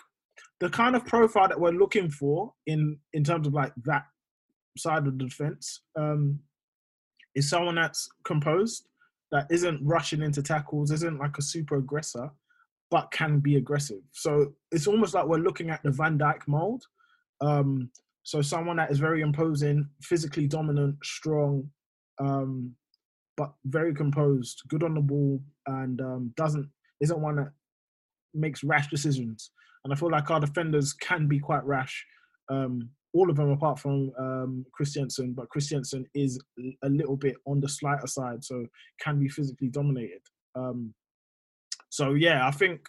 [0.60, 4.04] the kind of profile that we're looking for in in terms of like that
[4.78, 6.38] side of the defense um,
[7.34, 8.88] is someone that's composed,
[9.32, 12.30] that isn't rushing into tackles, isn't like a super aggressor,
[12.90, 14.02] but can be aggressive.
[14.12, 16.84] So it's almost like we're looking at the Van Dijk mold.
[17.40, 17.90] Um,
[18.22, 21.70] so someone that is very imposing, physically dominant, strong,
[22.18, 22.74] um,
[23.36, 26.68] but very composed, good on the ball, and um, doesn't
[27.00, 27.52] isn't one that
[28.32, 29.50] makes rash decisions.
[29.84, 32.04] And I feel like our defenders can be quite rash.
[32.48, 36.38] Um, all of them apart from um, Christensen, but Christensen is
[36.82, 38.66] a little bit on the slighter side, so
[39.00, 40.20] can be physically dominated.
[40.54, 40.94] Um,
[41.88, 42.88] so yeah, I think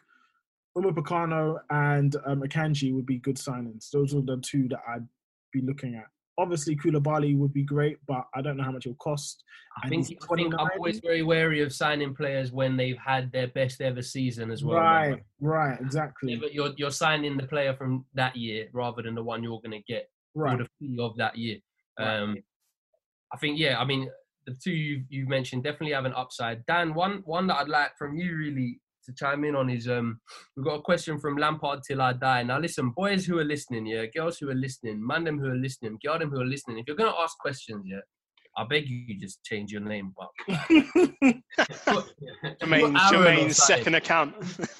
[0.77, 3.89] Upamecano and um, Akanji would be good signings.
[3.91, 5.07] Those are the two that I'd
[5.53, 6.05] be looking at.
[6.39, 9.43] Obviously, Koulibaly would be great, but I don't know how much it'll cost.
[9.83, 13.47] I think, I think I'm always very wary of signing players when they've had their
[13.47, 14.77] best ever season as well.
[14.77, 16.33] Right, right, exactly.
[16.33, 19.61] Yeah, but you're you're signing the player from that year rather than the one you're
[19.61, 20.57] going to get right.
[20.57, 21.57] for the fee of that year.
[21.99, 22.43] Um, right.
[23.33, 23.79] I think yeah.
[23.79, 24.09] I mean,
[24.45, 26.65] the two you you mentioned definitely have an upside.
[26.65, 30.19] Dan, one one that I'd like from you really to chime in on is um
[30.55, 32.43] we've got a question from Lampard till I die.
[32.43, 35.55] Now listen, boys who are listening, yeah, girls who are listening, man them who are
[35.55, 36.77] listening, girl them who are listening.
[36.79, 37.99] If you're gonna ask questions, yeah,
[38.57, 40.13] I beg you, you just change your name.
[40.17, 40.29] But
[42.59, 44.35] Jermaine, Jermaine's second account.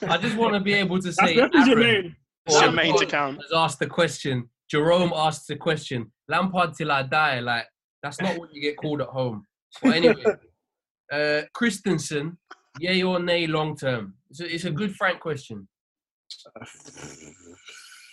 [0.07, 2.15] I just want to be able to say That's your name.
[2.49, 3.37] Jermaine's account.
[3.37, 4.49] Has asked the question.
[4.69, 6.11] Jerome asks the question.
[6.27, 7.39] Lampard till I die.
[7.39, 7.65] Like
[8.03, 9.45] that's not what you get called at home.
[9.81, 10.23] But anyway,
[11.11, 12.37] uh, Christensen
[12.79, 14.13] Yay or nay long term?
[14.29, 15.67] It's a, it's a good frank question.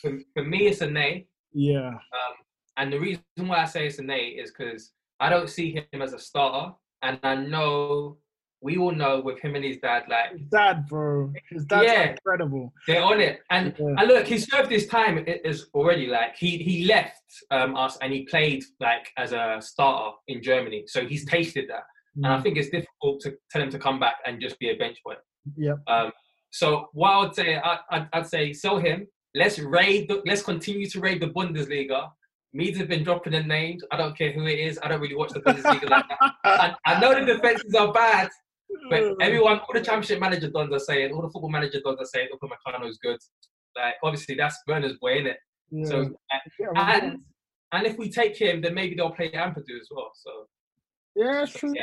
[0.01, 1.27] For, for me, it's a nay.
[1.53, 1.89] Yeah.
[1.89, 2.35] Um,
[2.77, 6.03] and the reason why I say it's a nay is because I don't see him
[6.03, 8.19] as a starter, and I know
[8.65, 12.11] we all know with him and his dad, like his dad, bro, his dad's yeah,
[12.13, 12.73] incredible.
[12.87, 13.95] They're on it, and yeah.
[13.99, 16.07] and look, he served his time is already.
[16.07, 20.85] Like he he left um, us and he played like as a starter in Germany,
[20.87, 21.85] so he's tasted that.
[22.17, 22.25] Mm.
[22.25, 22.43] And I mm.
[22.43, 25.17] think it's difficult to tell him to come back and just be a bench boy.
[25.59, 25.75] Yeah.
[25.87, 26.11] Um,
[26.51, 29.07] so what I would say, I, I'd, I'd say sell him.
[29.35, 30.09] Let's raid.
[30.09, 32.09] The, let's continue to raid the Bundesliga.
[32.55, 33.83] Meads have been dropping the names.
[33.91, 34.79] I don't care who it is.
[34.83, 36.33] I don't really watch the Bundesliga like that.
[36.45, 38.31] I, I know the defenses are bad,
[38.91, 42.07] but everyone, all the championship manager dons are saying, all the football manager dons are
[42.07, 43.19] saying, Upamecano is good.
[43.77, 45.37] Like obviously that's Werner's boy, isn't it?
[45.71, 45.85] Yeah.
[45.87, 46.11] So
[46.77, 47.19] and
[47.73, 50.13] and if we take him, then maybe they'll play Ampadu as well.
[50.15, 50.47] So
[51.17, 51.73] yeah, true.
[51.75, 51.83] Yeah.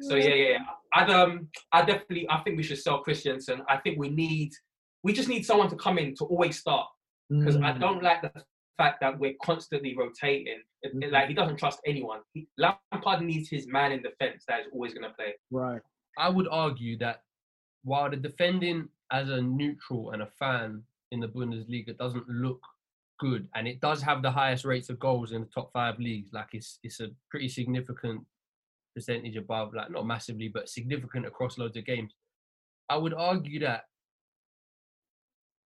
[0.00, 0.58] So yeah, yeah, yeah.
[0.94, 3.62] I'd um, I definitely, I think we should sell Christensen.
[3.68, 4.52] I think we need,
[5.02, 6.86] we just need someone to come in to always start
[7.30, 7.64] because mm.
[7.64, 8.30] I don't like the
[8.78, 10.60] fact that we're constantly rotating.
[10.82, 11.10] It, mm.
[11.10, 12.20] Like he doesn't trust anyone.
[12.34, 15.34] He, Lampard needs his man in defence that is always going to play.
[15.50, 15.80] Right.
[16.18, 17.22] I would argue that
[17.84, 22.60] while the defending as a neutral and a fan in the Bundesliga doesn't look
[23.18, 26.32] good, and it does have the highest rates of goals in the top five leagues,
[26.32, 28.22] like it's it's a pretty significant
[28.94, 32.12] percentage above, like not massively, but significant across loads of games.
[32.88, 33.82] I would argue that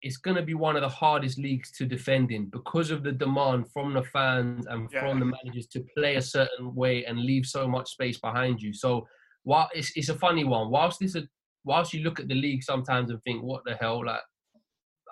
[0.05, 3.11] it's going to be one of the hardest leagues to defend in because of the
[3.11, 5.01] demand from the fans and yeah.
[5.01, 8.74] from the managers to play a certain way and leave so much space behind you.
[8.74, 9.09] So,
[9.45, 11.16] while it's, it's a funny one, whilst this,
[11.64, 14.20] whilst you look at the league sometimes and think, what the hell, like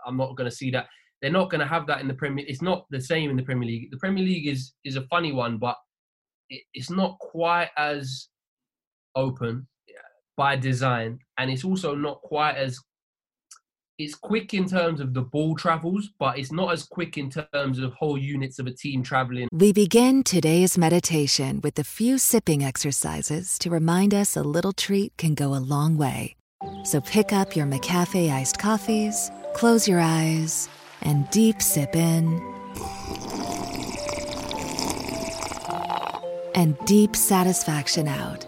[0.07, 0.87] I'm not going to see that.
[1.21, 2.45] They're not going to have that in the Premier.
[2.49, 3.91] It's not the same in the Premier League.
[3.93, 5.77] The Premier League is is a funny one, but
[6.75, 8.29] it's not quite as
[9.15, 9.69] open
[10.37, 12.79] by design, and it's also not quite as
[13.99, 17.79] it's quick in terms of the ball travels, but it's not as quick in terms
[17.79, 19.49] of whole units of a team traveling.
[19.53, 25.17] We begin today's meditation with a few sipping exercises to remind us a little treat
[25.17, 26.37] can go a long way.
[26.85, 30.69] So pick up your McCafe iced coffees, close your eyes,
[31.03, 32.41] and deep sip in
[36.55, 38.47] and deep satisfaction out.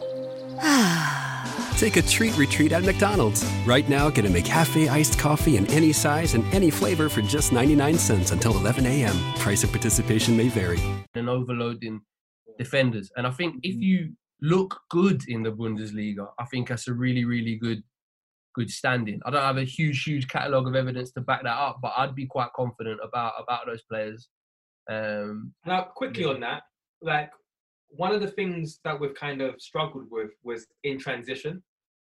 [0.61, 1.34] Ah.
[1.77, 3.45] Take a treat retreat at McDonald's.
[3.67, 7.53] Right now, get a McCafe iced coffee in any size and any flavor for just
[7.53, 9.17] 99 cents until 11 a.m.
[9.35, 10.81] Price of participation may vary.
[11.15, 12.01] And overloading
[12.59, 13.11] defenders.
[13.17, 17.25] And I think if you look good in the Bundesliga, I think that's a really,
[17.25, 17.83] really good
[18.55, 19.21] good standing.
[19.27, 22.15] I don't have a huge, huge catalogue of evidence to back that up, but I'd
[22.15, 24.29] be quite confident about about those players.
[24.89, 26.63] Um, now, quickly on that,
[27.03, 27.31] like
[27.97, 31.63] one of the things that we've kind of struggled with was in transition.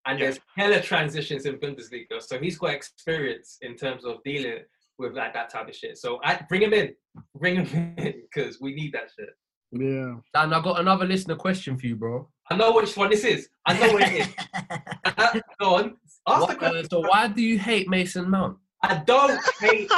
[0.05, 0.25] And yeah.
[0.25, 2.21] there's hella transitions in Bundesliga.
[2.21, 4.59] So he's got experience in terms of dealing
[4.99, 5.97] with like that type of shit.
[5.97, 6.93] So I bring him in.
[7.36, 9.29] Bring him in because we need that shit.
[9.71, 10.15] Yeah.
[10.36, 12.29] And I got another listener question for you, bro.
[12.49, 13.49] I know which one this is.
[13.65, 15.41] I know what it is.
[15.59, 15.97] Go on.
[16.27, 18.57] Ask what the Uh, so why do you hate Mason Mount?
[18.84, 19.89] I don't hate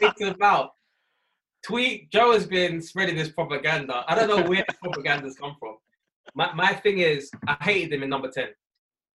[0.00, 0.70] Mason Mount.
[1.68, 4.02] Tweet Joe has been spreading this propaganda.
[4.08, 5.76] I don't know where the propaganda's come from.
[6.34, 8.48] My my thing is, I hated him in number ten.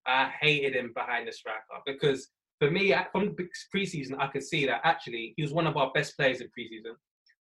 [0.06, 2.28] I hated him behind the striker because
[2.60, 5.92] for me, from the preseason, I could see that actually he was one of our
[5.96, 6.94] best players in preseason.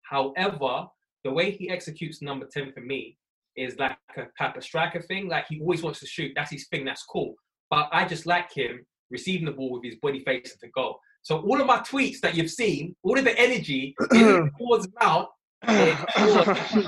[0.04, 0.86] However,
[1.22, 3.18] the way he executes number 10 for me
[3.56, 5.28] is like a type of striker thing.
[5.28, 6.32] Like he always wants to shoot.
[6.34, 6.86] That's his thing.
[6.86, 7.34] That's cool.
[7.68, 10.98] But I just like him receiving the ball with his body facing to goal.
[11.24, 15.28] So all of my tweets that you've seen, all of the energy is towards Mount.
[15.68, 15.96] is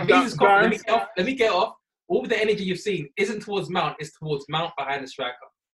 [0.07, 1.09] Jesus Christ, let me get off.
[1.17, 1.75] Let me get off.
[2.09, 3.97] All of the energy you've seen isn't towards Mount.
[3.99, 5.35] It's towards Mount behind the striker.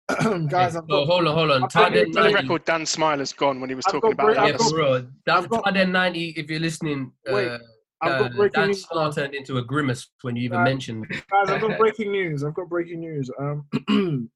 [0.50, 1.70] Guys, I've Oh, hold on, hold on.
[1.70, 2.34] For the 90.
[2.34, 4.44] record, Dan Smiler's gone when he was I've talking about great- that.
[4.44, 5.08] I've Yeah, got- bro.
[5.26, 7.60] That I've got- tight 90, if you're listening, Wait, uh,
[8.02, 8.84] I've got uh, Dan news.
[8.86, 11.24] Smart turned into a grimace when you even Guys- mentioned it.
[11.32, 12.44] Guys, I've got breaking news.
[12.44, 13.32] I've got breaking news.
[13.40, 14.30] Um,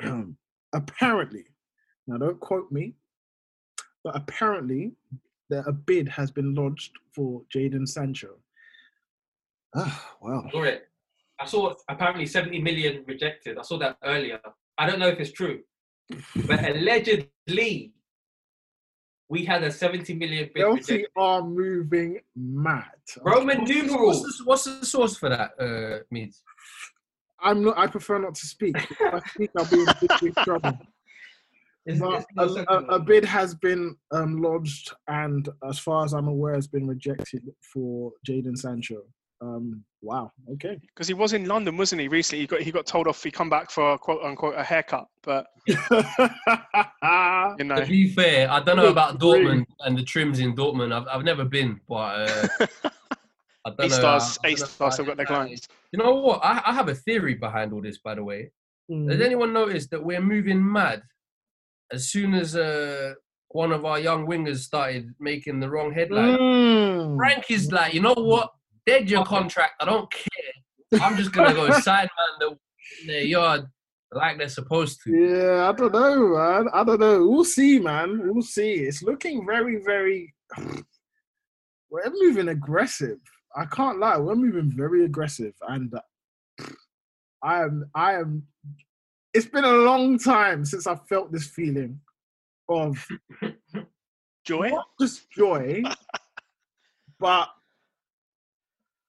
[0.72, 1.44] apparently,
[2.06, 2.94] now don't quote me,
[4.04, 4.92] but apparently,
[5.50, 8.36] that a bid has been lodged for Jaden Sancho.
[9.74, 10.48] Ah, wow.
[10.50, 10.88] Saw it.
[11.38, 13.58] I saw apparently 70 million rejected.
[13.58, 14.40] I saw that earlier.
[14.78, 15.60] I don't know if it's true,
[16.46, 17.92] but allegedly,
[19.28, 21.10] we had a 70 million bid Chelsea rejected.
[21.16, 22.84] are moving mad.
[23.22, 24.22] Roman What's numerals.
[24.22, 26.42] the, what's the source for that, uh, Meads?
[27.42, 27.78] I'm not.
[27.78, 28.76] I prefer not to speak.
[28.76, 30.78] If I speak, I'll be in big, big trouble.
[31.86, 36.54] But a, a, a bid has been um, lodged, and as far as I'm aware,
[36.54, 39.02] has been rejected for Jaden Sancho.
[39.42, 40.30] Um, wow.
[40.52, 40.78] Okay.
[40.94, 42.08] Because he was in London, wasn't he?
[42.08, 43.22] Recently, he got he got told off.
[43.24, 45.74] He come back for a, quote unquote a haircut, but you
[47.64, 49.18] know, To be fair, I don't know about.
[49.18, 50.92] Dortmund and the trims in Dortmund.
[50.92, 51.94] I've, I've never been, but
[52.30, 52.48] uh,
[53.64, 53.88] I don't A know.
[53.88, 55.32] stars, I- I A don't stars still about got their that.
[55.44, 55.68] clients.
[55.92, 56.40] You know what?
[56.44, 58.50] I, I have a theory behind all this, by the way.
[58.90, 59.10] Mm.
[59.10, 61.02] Has anyone noticed that we're moving mad
[61.92, 63.14] as soon as uh,
[63.48, 66.38] one of our young wingers started making the wrong headline?
[66.38, 67.16] Mm.
[67.16, 68.52] Frank is like, you know what?
[68.86, 69.74] Dead your contract.
[69.80, 71.00] I don't care.
[71.02, 72.08] I'm just gonna go sign man
[72.40, 72.58] the,
[73.06, 73.66] their yard
[74.12, 75.10] like they're supposed to.
[75.10, 76.68] Yeah, I don't know, man.
[76.72, 77.26] I don't know.
[77.26, 78.20] We'll see, man.
[78.24, 78.74] We'll see.
[78.74, 80.34] It's looking very, very.
[81.90, 83.18] We're moving aggressive.
[83.56, 84.16] I can't lie.
[84.16, 86.66] We're moving very aggressive, and uh,
[87.42, 87.90] I am.
[87.94, 88.44] I am.
[89.32, 92.00] It's been a long time since I felt this feeling
[92.68, 93.06] of
[94.44, 94.70] joy.
[94.70, 95.82] Not just joy,
[97.18, 97.48] but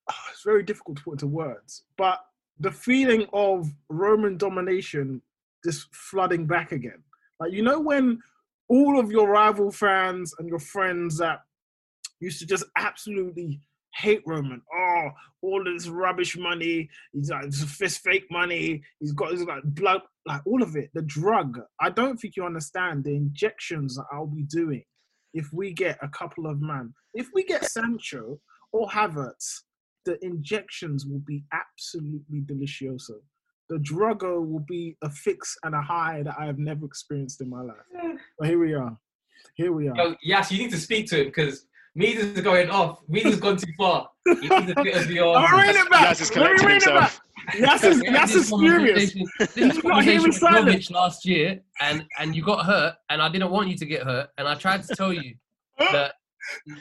[0.10, 1.84] ah, it's very difficult to put into words.
[1.98, 2.20] But
[2.60, 5.22] the feeling of Roman domination
[5.66, 7.04] just flooding back again.
[7.40, 8.20] Like you know when
[8.68, 11.42] all of your rival fans and your friends that
[12.20, 13.60] used to just absolutely
[13.96, 14.62] hate Roman.
[14.74, 15.10] Oh,
[15.42, 16.90] all this rubbish money.
[17.14, 18.84] He's like it's fist fake money.
[19.00, 20.90] He's got his like blood, like all of it.
[20.94, 21.60] The drug.
[21.80, 24.84] I don't think you understand the injections that I'll be doing
[25.34, 26.94] if we get a couple of man.
[27.14, 28.40] If we get Sancho
[28.72, 29.62] or Havertz,
[30.06, 33.20] the injections will be absolutely delicioso.
[33.70, 37.50] The druggo will be a fix and a high that I have never experienced in
[37.50, 37.78] my life.
[38.38, 38.98] But here we are.
[39.56, 39.96] Here we are.
[39.96, 41.66] Yo, yes, you need to speak to him because
[41.96, 43.00] Mead is going off.
[43.10, 44.10] Mead has gone too far.
[44.26, 45.20] He needs a bit of the.
[45.22, 46.04] I'm reading it back.
[46.08, 47.20] Yas is Let me collecting it himself.
[47.46, 47.60] back.
[47.60, 49.16] Yas is, We had Yas this is furious.
[49.16, 50.92] You This not hear with silent.
[50.92, 54.30] Last year, and and you got hurt, and I didn't want you to get hurt,
[54.38, 55.36] and I tried to tell you
[55.80, 56.14] that.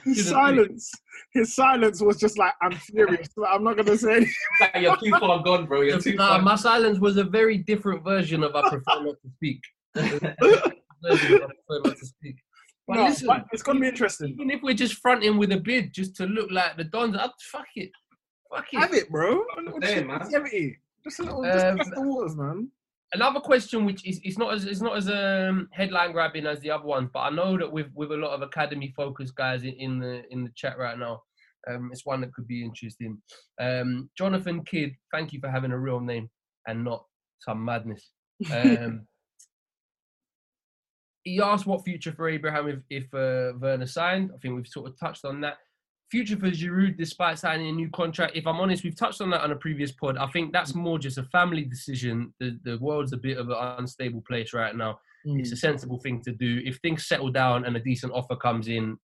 [0.04, 0.90] His shouldn't do silence,
[1.34, 3.28] his silence was just like, I'm furious.
[3.36, 4.32] Like, I'm not gonna say anything.
[4.60, 5.82] Like, you're too far gone, bro.
[5.82, 6.42] You're too Nah, far.
[6.42, 9.60] my silence was a very different version of I prefer not to speak.
[9.96, 10.00] I
[11.02, 11.50] prefer
[11.84, 12.36] not to speak.
[12.90, 14.30] But No, listen, but it's gonna be interesting.
[14.30, 17.30] even if we're just fronting with a bid just to look like the Dons, I'd
[17.40, 17.92] fuck it.
[18.52, 18.78] Fuck it.
[18.80, 19.44] Have it, bro.
[19.56, 20.20] A Damn, man.
[21.04, 22.68] Just a little, just Um, test the waters, man.
[23.12, 26.72] Another question, which is it's not as it's not as um, headline grabbing as the
[26.72, 29.74] other ones, but I know that with with a lot of academy focused guys in,
[29.74, 31.22] in the in the chat right now,
[31.68, 33.22] um, it's one that could be interesting.
[33.60, 36.28] Um, Jonathan Kidd, thank you for having a real name
[36.66, 37.04] and not
[37.38, 38.10] some madness.
[38.52, 39.06] Um,
[41.30, 44.30] he asked what future for Abraham if if uh, Werner signed.
[44.34, 45.58] I think we've sort of touched on that.
[46.10, 48.36] Future for Giroud, despite signing a new contract.
[48.36, 50.16] If I'm honest, we've touched on that on a previous pod.
[50.18, 52.34] I think that's more just a family decision.
[52.40, 54.98] The the world's a bit of an unstable place right now.
[55.24, 56.62] It's a sensible thing to do.
[56.64, 58.96] If things settle down and a decent offer comes in,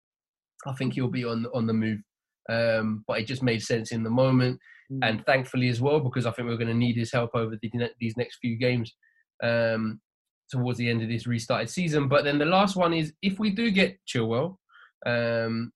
[0.67, 2.01] I think he'll be on on the move.
[2.49, 4.59] Um, but it just made sense in the moment,
[5.03, 7.91] and thankfully as well because I think we're going to need his help over the,
[8.01, 8.95] these next few games
[9.43, 10.01] um,
[10.51, 12.09] towards the end of this restarted season.
[12.09, 14.57] But then the last one is if we do get Chilwell,
[15.05, 15.73] um,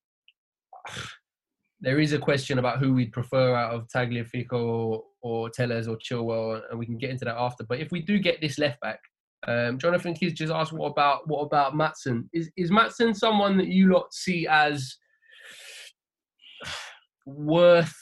[1.80, 5.96] there is a question about who we'd prefer out of Tagliafico or, or Telles or
[5.96, 7.64] Chilwell, and we can get into that after.
[7.64, 9.00] But if we do get this left back,
[9.48, 12.28] Um, Jonathan Kids just asked, "What about what about Maatsen?
[12.34, 14.98] Is is Maatsen someone that you lot see as
[17.26, 17.94] worth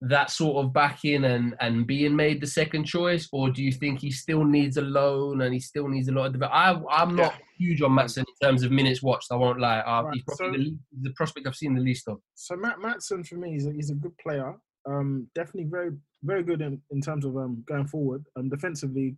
[0.00, 4.00] that sort of backing and and being made the second choice, or do you think
[4.00, 6.86] he still needs a loan and he still needs a lot of development?
[6.90, 9.32] I I'm not huge on Maatsen in terms of minutes watched.
[9.32, 9.80] I won't lie.
[9.80, 10.70] Uh, Right, He's probably so-
[11.02, 12.20] the, the prospect I've seen the least of.
[12.34, 14.54] So Matt Maatsen for me, he's a, he's a good player.
[14.88, 15.90] Um, definitely very
[16.22, 18.24] very good in, in terms of um, going forward.
[18.36, 19.16] Um, defensively,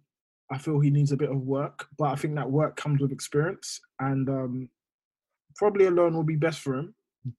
[0.51, 3.13] I feel he needs a bit of work, but I think that work comes with
[3.13, 4.69] experience, and um,
[5.57, 6.95] probably a loan will be best for him.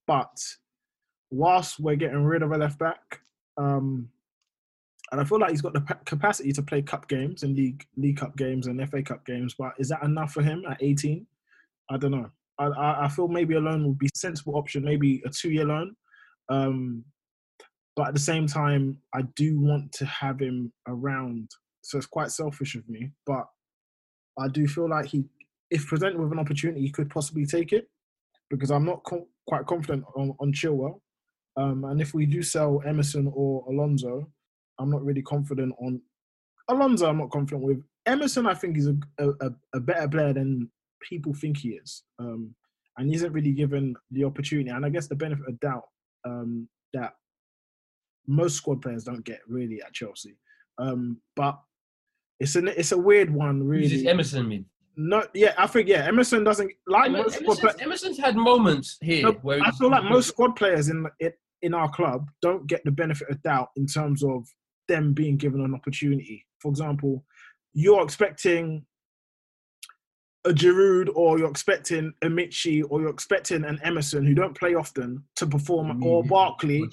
[0.07, 0.35] But
[1.31, 3.19] whilst we're getting rid of a left back,
[3.61, 4.09] um,
[5.11, 8.17] and I feel like he's got the capacity to play cup games and league league
[8.17, 11.27] cup games and FA Cup games, but is that enough for him at 18?
[11.89, 12.29] I don't know.
[12.57, 15.95] I, I, feel maybe a loan would be a sensible option, maybe a two-year loan.
[16.49, 17.03] Um,
[17.95, 21.49] but at the same time, I do want to have him around.
[21.81, 23.47] So it's quite selfish of me, but
[24.39, 25.25] I do feel like he,
[25.71, 27.89] if presented with an opportunity, he could possibly take it
[28.49, 31.01] because I'm not co- quite confident on, on Chilwell.
[31.57, 34.27] Um, and if we do sell Emerson or Alonso,
[34.79, 36.01] I'm not really confident on
[36.69, 37.07] Alonso.
[37.07, 38.47] I'm not confident with Emerson.
[38.47, 40.69] I think he's a, a, a better player than
[41.01, 42.55] people think he is, um,
[42.97, 44.69] and he isn't really given the opportunity.
[44.69, 45.85] And I guess the benefit of doubt
[46.25, 47.13] um, that
[48.27, 50.37] most squad players don't get really at Chelsea.
[50.77, 51.59] Um, but
[52.39, 53.89] it's an it's a weird one, really.
[53.89, 54.65] Who's Emerson mean?
[54.95, 58.97] No, yeah, I think yeah, Emerson doesn't like Emer- most squad Emerson's, Emerson's had moments
[59.01, 61.31] here no, where I feel like most squad players in in
[61.61, 64.45] in our club don't get the benefit of doubt in terms of
[64.87, 66.45] them being given an opportunity.
[66.59, 67.23] For example,
[67.73, 68.85] you're expecting
[70.45, 74.73] a Giroud or you're expecting a Michy or you're expecting an Emerson who don't play
[74.73, 76.89] often to perform or Barkley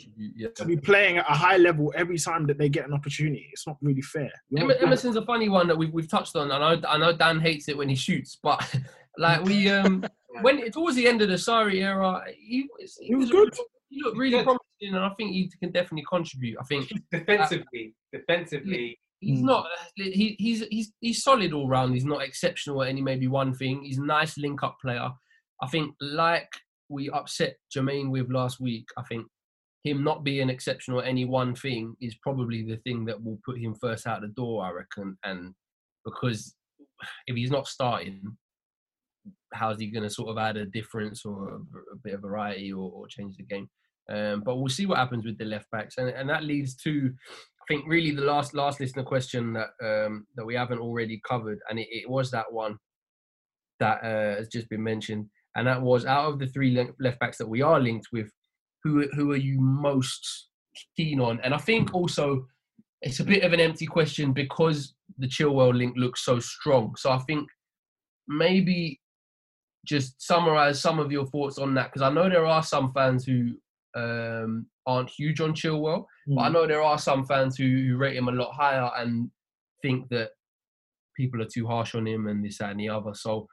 [0.55, 3.49] to be playing at a high level every time that they get an opportunity.
[3.53, 4.30] It's not really fair.
[4.51, 6.53] You're Emer- not- Emerson's a funny one that we've, we've touched on.
[6.53, 8.62] I know I know Dan hates it when he shoots, but
[9.18, 10.05] like we um
[10.42, 13.55] when towards the end of the Sarri era, he was, he was good.
[13.88, 16.59] He looked really promising, and I think he can definitely contribute.
[16.61, 19.66] I think defensively, defensively, he's not
[19.97, 21.95] he, he's he's he's solid all round.
[21.95, 23.83] He's not exceptional at any maybe one thing.
[23.83, 25.11] He's a nice link up player.
[25.62, 26.49] I think like
[26.89, 28.87] we upset Jermaine with last week.
[28.97, 29.27] I think
[29.85, 33.59] him not being exceptional at any one thing is probably the thing that will put
[33.59, 34.64] him first out the door.
[34.64, 35.55] I reckon, and
[36.05, 36.55] because
[37.27, 38.23] if he's not starting,
[39.53, 41.61] how's he going to sort of add a difference or
[41.93, 43.69] a, bit of variety or, or change the game?
[44.11, 47.12] Um, but we'll see what happens with the left backs, and, and that leads to,
[47.69, 51.79] think, really the last last listener question that um, that we haven't already covered, and
[51.79, 52.77] it, it was that one
[53.81, 57.39] that uh, has just been mentioned, and that was out of the three left backs
[57.39, 58.31] that we are linked with,
[58.83, 60.49] who who are you most
[60.97, 61.41] keen on?
[61.43, 62.47] And I think also
[63.03, 66.95] it's a bit of an empty question because the Chilwell link looks so strong.
[66.97, 67.49] So I think
[68.27, 69.01] maybe
[69.87, 73.25] just summarize some of your thoughts on that because I know there are some fans
[73.25, 73.53] who
[73.95, 76.53] um, aren't huge on Chilwell, but I Mm.
[76.55, 79.30] know there are some fans who, who rate him a lot higher and
[79.82, 80.30] think that
[81.16, 83.14] people are too harsh on him and this that, and the other.
[83.14, 83.49] So,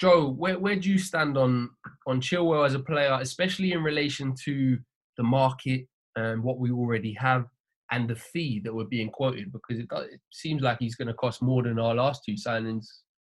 [0.00, 1.70] Joe, where where do you stand on
[2.06, 4.78] on Chilwell as a player, especially in relation to
[5.16, 7.44] the market and what we already have
[7.90, 9.52] and the fee that we're being quoted?
[9.52, 12.34] Because it, does- it seems like he's going to cost more than our last two
[12.46, 12.86] signings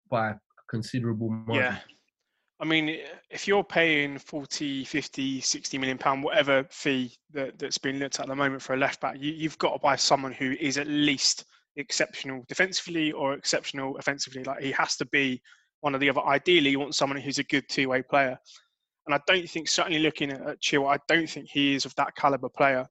[0.09, 0.35] by a
[0.69, 1.63] considerable margin.
[1.63, 1.77] Yeah.
[2.61, 2.99] I mean,
[3.31, 8.25] if you're paying 40, 50, 60 million pound, whatever fee that, that's been looked at
[8.25, 10.77] at the moment for a left back, you, you've got to buy someone who is
[10.77, 11.45] at least
[11.75, 14.43] exceptional defensively or exceptional offensively.
[14.43, 15.41] Like he has to be
[15.79, 16.21] one or the other.
[16.21, 18.37] Ideally, you want someone who's a good two-way player.
[19.07, 22.15] And I don't think, certainly looking at, at I don't think he is of that
[22.15, 22.85] caliber player.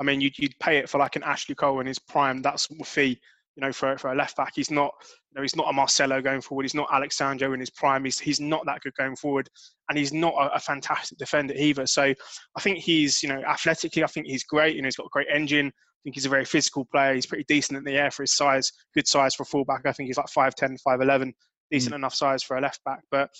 [0.00, 2.58] I mean, you'd, you'd pay it for like an Ashley Cole in his prime, that
[2.58, 3.20] sort of fee,
[3.56, 4.52] you know, for, for a left back.
[4.54, 4.92] He's not,
[5.30, 6.64] you know, he's not a Marcelo going forward.
[6.64, 8.04] He's not Alex Sandro in his prime.
[8.04, 9.48] He's, he's not that good going forward.
[9.88, 11.86] And he's not a, a fantastic defender either.
[11.86, 12.14] So
[12.56, 14.74] I think he's, you know, athletically, I think he's great.
[14.74, 15.66] You know, he's got a great engine.
[15.66, 17.14] I think he's a very physical player.
[17.14, 19.82] He's pretty decent in the air for his size, good size for a fullback.
[19.84, 21.32] I think he's like 5'10, 5'11,
[21.70, 21.96] decent mm.
[21.96, 23.02] enough size for a left back.
[23.10, 23.30] But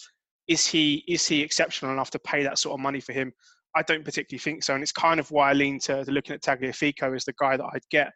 [0.47, 3.33] is he is he exceptional enough to pay that sort of money for him?
[3.75, 6.35] I don't particularly think so, and it's kind of why I lean to, to looking
[6.35, 8.13] at Tagliafico as the guy that I'd get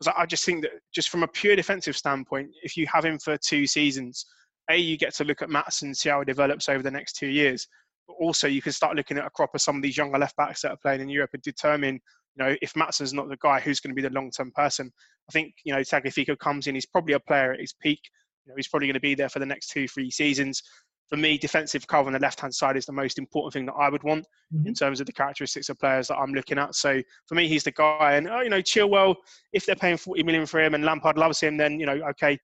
[0.00, 3.18] because I, just think that just from a pure defensive standpoint, if you have him
[3.18, 4.24] for two seasons,
[4.70, 7.26] a you get to look at Maatsen, see how he develops over the next two
[7.26, 7.68] years,
[8.08, 10.36] but also you can start looking at a crop of some of these younger left
[10.36, 11.94] backs that are playing in Europe and determine,
[12.36, 14.90] you know, if Maatsen's not the guy, who's going to be the long term person.
[15.28, 18.00] I think you know Tagliafico comes in, he's probably a player at his peak.
[18.46, 20.62] You know, he's probably going to be there for the next two, three seasons
[21.10, 23.74] for me, defensive cover on the left hand side is the most important thing that
[23.74, 24.68] I would want mm-hmm.
[24.68, 26.76] in terms of the characteristics of players that I'm looking at.
[26.76, 28.12] So for me, he's the guy.
[28.12, 29.16] And oh, you know, Chilwell,
[29.52, 32.38] if they're paying 40 million for him and Lampard loves him, then you know, okay,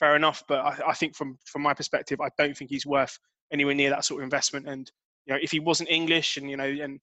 [0.00, 0.42] fair enough.
[0.48, 3.18] But I, I think from from my perspective, I don't think he's worth
[3.52, 4.66] anywhere near that sort of investment.
[4.66, 4.90] And
[5.26, 7.00] you know, if he wasn't English, and you know, and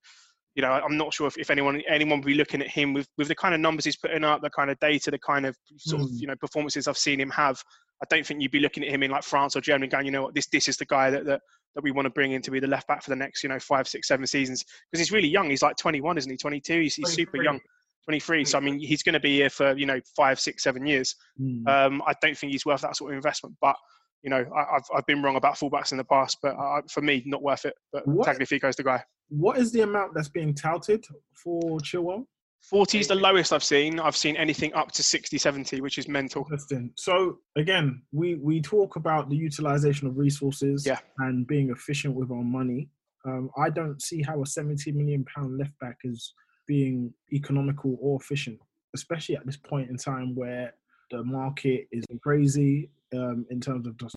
[0.55, 3.07] you know, I'm not sure if, if anyone anyone would be looking at him with,
[3.17, 5.55] with the kind of numbers he's putting up, the kind of data, the kind of
[5.77, 6.05] sort mm.
[6.05, 7.61] of you know performances I've seen him have.
[8.03, 10.11] I don't think you'd be looking at him in like France or Germany, going, you
[10.11, 11.41] know what, this this is the guy that that,
[11.75, 13.49] that we want to bring in to be the left back for the next you
[13.49, 15.49] know five, six, seven seasons because he's really young.
[15.49, 16.37] He's like 21, isn't he?
[16.37, 16.81] 22.
[16.81, 17.59] He's, he's super young.
[18.05, 18.43] 23.
[18.45, 21.15] So I mean, he's going to be here for you know five, six, seven years.
[21.39, 21.67] Mm.
[21.67, 23.75] Um, I don't think he's worth that sort of investment, but
[24.23, 27.01] you know, I, have I've been wrong about fullbacks in the past, but uh, for
[27.01, 27.73] me, not worth it.
[27.91, 29.03] But Tagliafico's the guy.
[29.31, 32.25] What is the amount that's being touted for Chilwell?
[32.63, 33.99] 40 is the lowest I've seen.
[33.99, 36.43] I've seen anything up to 60, 70, which is mental.
[36.43, 36.91] Interesting.
[36.95, 40.99] So again, we we talk about the utilization of resources yeah.
[41.19, 42.89] and being efficient with our money.
[43.25, 46.33] Um, I don't see how a 70 million pound left back is
[46.67, 48.59] being economical or efficient,
[48.95, 50.73] especially at this point in time where
[51.09, 54.15] the market is crazy um, in terms of just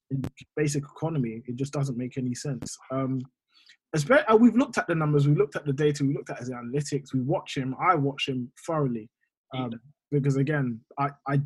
[0.57, 1.43] basic economy.
[1.47, 2.77] It just doesn't make any sense.
[2.91, 3.21] Um,
[3.95, 6.51] uh, we've looked at the numbers, we looked at the data, we looked at his
[6.51, 7.13] analytics.
[7.13, 7.75] We watch him.
[7.81, 9.09] I watch him thoroughly
[9.55, 9.73] um,
[10.11, 11.41] because again, I, I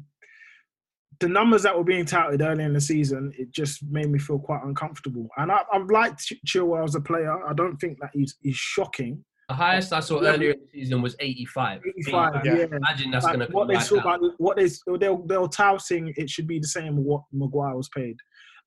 [1.20, 4.38] the numbers that were being touted early in the season, it just made me feel
[4.38, 5.28] quite uncomfortable.
[5.36, 7.44] And I, I've liked Chilwell as a player.
[7.44, 9.24] I don't think that he's, he's shocking.
[9.48, 11.80] The highest I saw earlier in the season was 85.
[11.86, 12.44] 85, 85.
[12.44, 12.76] yeah.
[12.76, 14.68] Imagine that's like going to what they saw about what they
[14.98, 18.18] they're they're touting it should be the same what Maguire was paid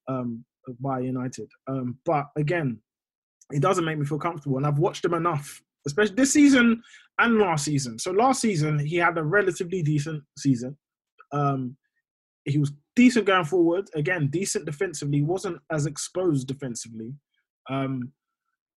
[0.07, 0.43] um,
[0.79, 1.47] by United.
[1.67, 2.79] Um, but again,
[3.51, 6.81] it doesn't make me feel comfortable, and I've watched him enough, especially this season
[7.19, 7.99] and last season.
[7.99, 10.77] So last season he had a relatively decent season.
[11.31, 11.77] Um,
[12.45, 13.89] he was decent going forward.
[13.95, 15.21] Again, decent defensively.
[15.21, 17.13] wasn't as exposed defensively.
[17.69, 18.11] Um,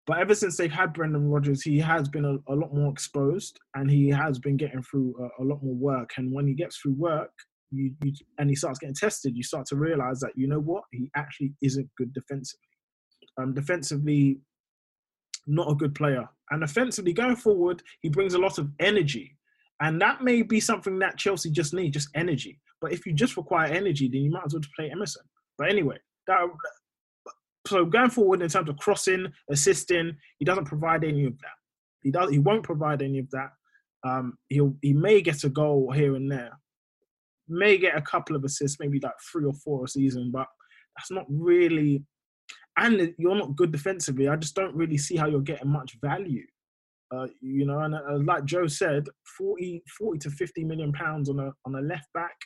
[0.08, 3.60] but ever since they've had Brendan Rodgers, he has been a, a lot more exposed
[3.76, 6.10] and he has been getting through a, a lot more work.
[6.18, 7.32] And when he gets through work,
[7.70, 10.84] you, you, and he starts getting tested, you start to realize that you know what
[10.92, 12.60] he actually isn't good defensively.
[13.40, 14.40] Um, defensively,
[15.48, 19.38] not a good player, and offensively going forward, he brings a lot of energy,
[19.82, 22.60] and that may be something that Chelsea just need, just energy.
[22.82, 25.24] But if you just require energy, then you might as well play Emerson.
[25.58, 26.40] But anyway, that
[27.68, 31.52] so going forward in terms of crossing, assisting, he doesn't provide any of that.
[32.02, 32.32] He does.
[32.32, 33.52] He won't provide any of that.
[34.04, 36.58] Um, he'll he may get a goal here and there,
[37.48, 40.48] may get a couple of assists, maybe like three or four a season, but
[40.98, 42.04] that's not really.
[42.78, 44.28] And you're not good defensively.
[44.28, 46.46] I just don't really see how you're getting much value.
[47.14, 49.08] Uh, you know, and uh, like Joe said,
[49.38, 52.38] 40, 40 to 50 million pounds on a on a left back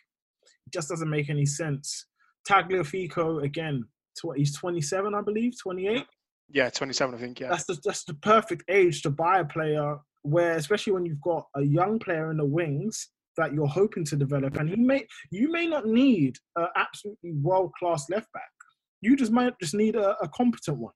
[0.74, 2.08] just doesn't make any sense.
[2.50, 3.86] Tagliafico again,
[4.18, 6.06] tw- he's 27, I believe, 28.
[6.50, 7.40] Yeah, 27, I think.
[7.40, 9.98] Yeah, that's the that's the perfect age to buy a player.
[10.24, 14.16] Where, especially when you've got a young player in the wings that you're hoping to
[14.16, 18.55] develop, and he may you may not need an absolutely world class left back.
[19.02, 20.94] You just might just need a, a, competent one.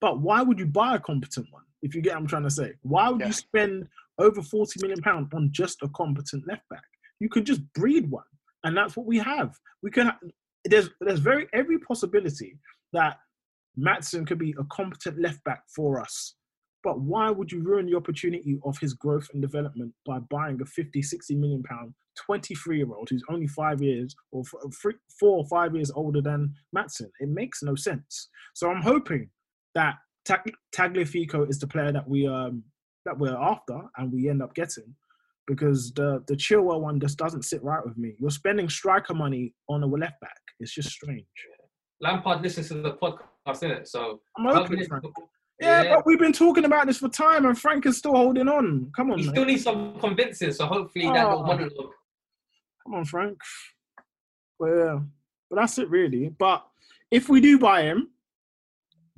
[0.00, 1.62] But why would you buy a competent one?
[1.82, 3.28] If you get what I'm trying to say, why would yeah.
[3.28, 6.84] you spend over 40 million pounds on just a competent left back?
[7.20, 8.24] You could just breed one,
[8.64, 9.54] and that's what we have.
[9.82, 10.12] We can
[10.64, 12.58] there's there's very every possibility
[12.92, 13.18] that
[13.78, 16.34] Maatsen could be a competent left back for us.
[16.86, 20.64] But why would you ruin the opportunity of his growth and development by buying a
[20.64, 21.92] 50, 60 million pound
[22.24, 24.44] 23 year old who's only five years or
[25.18, 27.10] four or five years older than Maatsen?
[27.18, 28.28] It makes no sense.
[28.54, 29.30] So I'm hoping
[29.74, 32.62] that Tag- Tagliafico is the player that we um
[33.04, 34.94] that we're after and we end up getting
[35.48, 38.14] because the the Chilwell one just doesn't sit right with me.
[38.20, 40.38] You're spending striker money on a left back.
[40.60, 41.26] It's just strange.
[42.00, 43.88] Lampard listens to the podcast, isn't it.
[43.88, 44.86] So I'm open.
[45.60, 48.48] Yeah, yeah, but we've been talking about this for time, and Frank is still holding
[48.48, 48.92] on.
[48.94, 50.52] Come on, he still needs some convincing.
[50.52, 51.14] So hopefully oh.
[51.14, 51.92] that little monologue.
[52.84, 53.38] Come on, Frank.
[54.58, 54.98] Well, yeah,
[55.48, 56.28] but that's it really.
[56.28, 56.64] But
[57.10, 58.10] if we do buy him,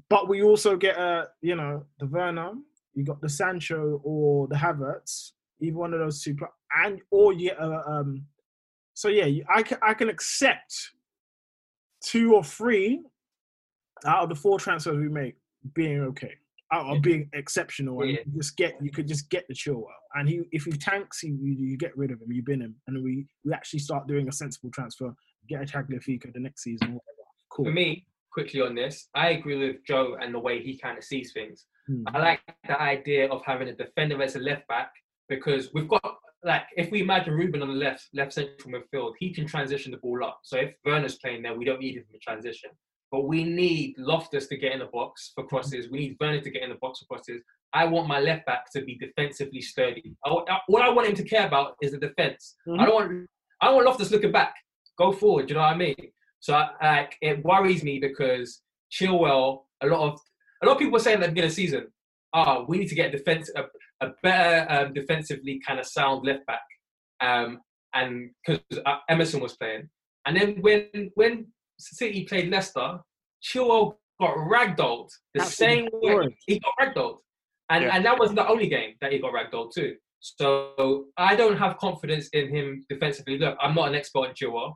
[0.09, 2.53] but we also get a, you know, the Werner,
[2.95, 6.37] you got the Sancho or the Havertz, either one of those two,
[6.85, 8.25] and or yeah, uh, um,
[8.95, 10.91] so yeah, I can I can accept
[12.01, 13.03] two or three
[14.07, 15.35] out of the four transfers we make
[15.75, 16.35] being okay,
[16.73, 18.19] out of being exceptional, and yeah.
[18.27, 21.37] you just get you could just get the Chilwell, and he if he tanks, you,
[21.41, 24.33] you get rid of him, you bin him, and we we actually start doing a
[24.33, 25.15] sensible transfer,
[25.49, 27.03] get a Tagliafico the next season, whatever.
[27.51, 27.65] Cool.
[27.67, 31.05] For me, quickly on this, I agree with Joe and the way he kind of
[31.05, 31.67] sees things.
[31.87, 32.05] Hmm.
[32.09, 34.93] I like the idea of having a defender as a left back
[35.29, 39.33] because we've got like if we imagine Ruben on the left left central midfield, he
[39.33, 40.41] can transition the ball up.
[40.43, 42.71] So if Werner's playing there, we don't need him for transition.
[43.11, 45.91] But we need Loftus to get in the box for crosses.
[45.91, 47.43] We need Werner to get in the box for crosses.
[47.73, 50.15] I want my left back to be defensively sturdy.
[50.25, 52.57] I, I, what I want him to care about is the defense.
[52.67, 52.81] Mm-hmm.
[52.81, 53.29] I don't want
[53.61, 54.55] I don't want Loftus looking back
[54.99, 55.47] go forward.
[55.47, 56.13] Do you know what I mean?
[56.41, 58.61] So like it worries me because
[58.93, 60.21] Chilwell, a lot of
[60.63, 61.87] a lot of people were saying at the beginning of the season,
[62.35, 63.65] oh, we need to get defense a,
[64.05, 66.63] a better um, defensively kind of sound left back,
[67.21, 67.61] um,
[67.95, 69.89] and because uh, Emerson was playing,
[70.27, 71.47] and then when when
[71.79, 72.99] City played Leicester,
[73.43, 77.19] Chilwell got ragdolled the same way he got ragdolled,
[77.71, 77.95] and Yeah.
[77.97, 79.97] and that wasn't the only game that he got ragdolled too.
[80.21, 83.39] So I don't have confidence in him defensively.
[83.39, 84.75] Look, I'm not an expert in Chilwell,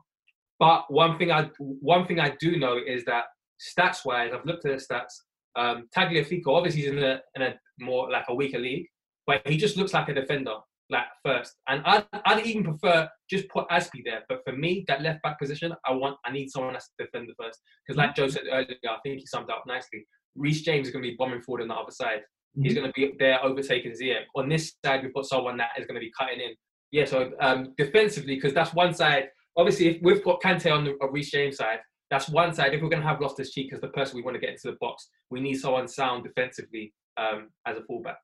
[0.59, 3.25] but one thing I one thing I do know is that
[3.59, 5.13] stats wise, I've looked at the stats.
[5.55, 8.87] Um, Tagliafico obviously he's in a in a more like a weaker league,
[9.27, 10.55] but he just looks like a defender
[10.93, 11.55] like first.
[11.67, 14.21] And I'd, I'd even prefer just put Azpi there.
[14.29, 17.43] But for me, that left back position, I want I need someone that's defend the
[17.43, 17.59] first.
[17.85, 20.05] Because like Joe said earlier, I think he summed up nicely.
[20.35, 22.21] Reece James is going to be bombing forward on the other side.
[22.61, 24.25] He's going to be there overtaking Ziyech.
[24.35, 26.51] On this side, we've got someone that is going to be cutting in.
[26.91, 29.29] Yeah, so um, defensively, because that's one side.
[29.57, 31.79] Obviously, if we've got Kante on the on Reece James side,
[32.11, 32.73] that's one side.
[32.73, 34.67] If we're going to have Loftus Cheek as the person we want to get into
[34.69, 38.17] the box, we need someone sound defensively um, as a fullback.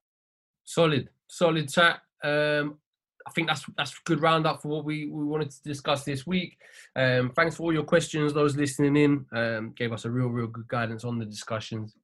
[0.65, 1.99] Solid, solid chat.
[2.23, 2.77] Um,
[3.27, 6.25] I think that's that's a good roundup for what we, we wanted to discuss this
[6.25, 6.57] week.
[6.95, 9.25] Um, thanks for all your questions, those listening in.
[9.31, 11.95] Um, gave us a real, real good guidance on the discussions.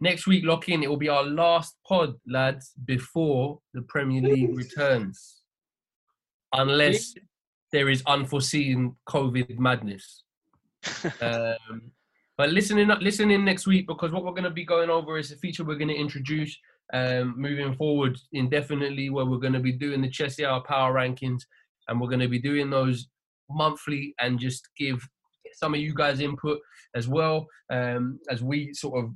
[0.00, 0.82] Next week, lock in.
[0.82, 5.42] It will be our last pod, lads, before the Premier League returns,
[6.54, 7.14] unless
[7.70, 10.24] there is unforeseen COVID madness.
[11.20, 11.92] um,
[12.38, 15.18] but listen in, listen in next week because what we're going to be going over
[15.18, 16.56] is a feature we're going to introduce
[16.92, 21.42] um, moving forward indefinitely, where we're going to be doing the Chelsea Hour Power Rankings,
[21.88, 23.08] and we're going to be doing those
[23.48, 25.06] monthly and just give
[25.52, 26.58] some of you guys input
[26.94, 29.10] as well um, as we sort of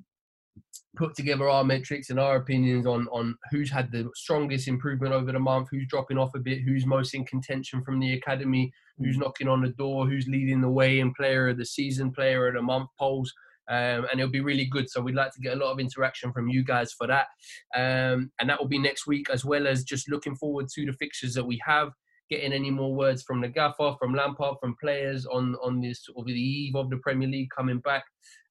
[0.96, 5.32] put together our metrics and our opinions on on who's had the strongest improvement over
[5.32, 9.18] the month, who's dropping off a bit, who's most in contention from the academy, who's
[9.18, 12.54] knocking on the door, who's leading the way in player of the season, player of
[12.54, 13.32] the month polls.
[13.68, 14.90] Um, and it'll be really good.
[14.90, 17.26] So we'd like to get a lot of interaction from you guys for that.
[17.74, 20.92] Um, and that will be next week, as well as just looking forward to the
[20.92, 21.90] fixtures that we have.
[22.30, 26.24] Getting any more words from the gaffer, from Lampard, from players on on this of
[26.24, 28.02] the eve of the Premier League coming back,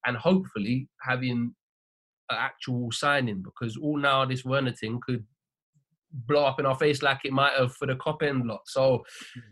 [0.05, 1.55] and hopefully having
[2.29, 5.25] an actual signing because all now this Werner thing could
[6.13, 8.61] blow up in our face like it might have for the Kop end lot.
[8.65, 9.03] So,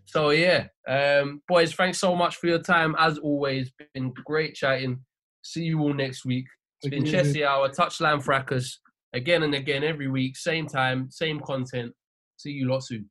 [0.06, 3.72] so yeah, um, boys, thanks so much for your time as always.
[3.94, 5.00] Been great chatting.
[5.42, 6.46] See you all next week.
[6.82, 7.24] It's been Thank you.
[7.24, 8.80] Chelsea Hour, Touchline Fracas,
[9.14, 11.94] again and again every week, same time, same content.
[12.38, 13.10] See you lot soon.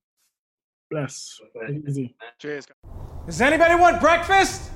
[0.90, 1.38] Bless.
[1.86, 2.16] Easy.
[2.40, 2.66] Cheers.
[3.26, 4.70] Does anybody want breakfast?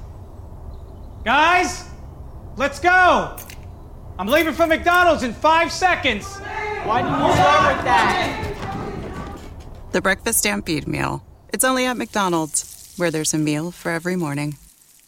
[1.25, 1.85] Guys,
[2.57, 3.37] let's go.
[4.19, 6.39] I'm leaving for McDonald's in five seconds.
[6.85, 8.55] Why did you start with that?
[9.91, 11.25] The Breakfast Stampede Meal.
[11.53, 14.57] It's only at McDonald's, where there's a meal for every morning.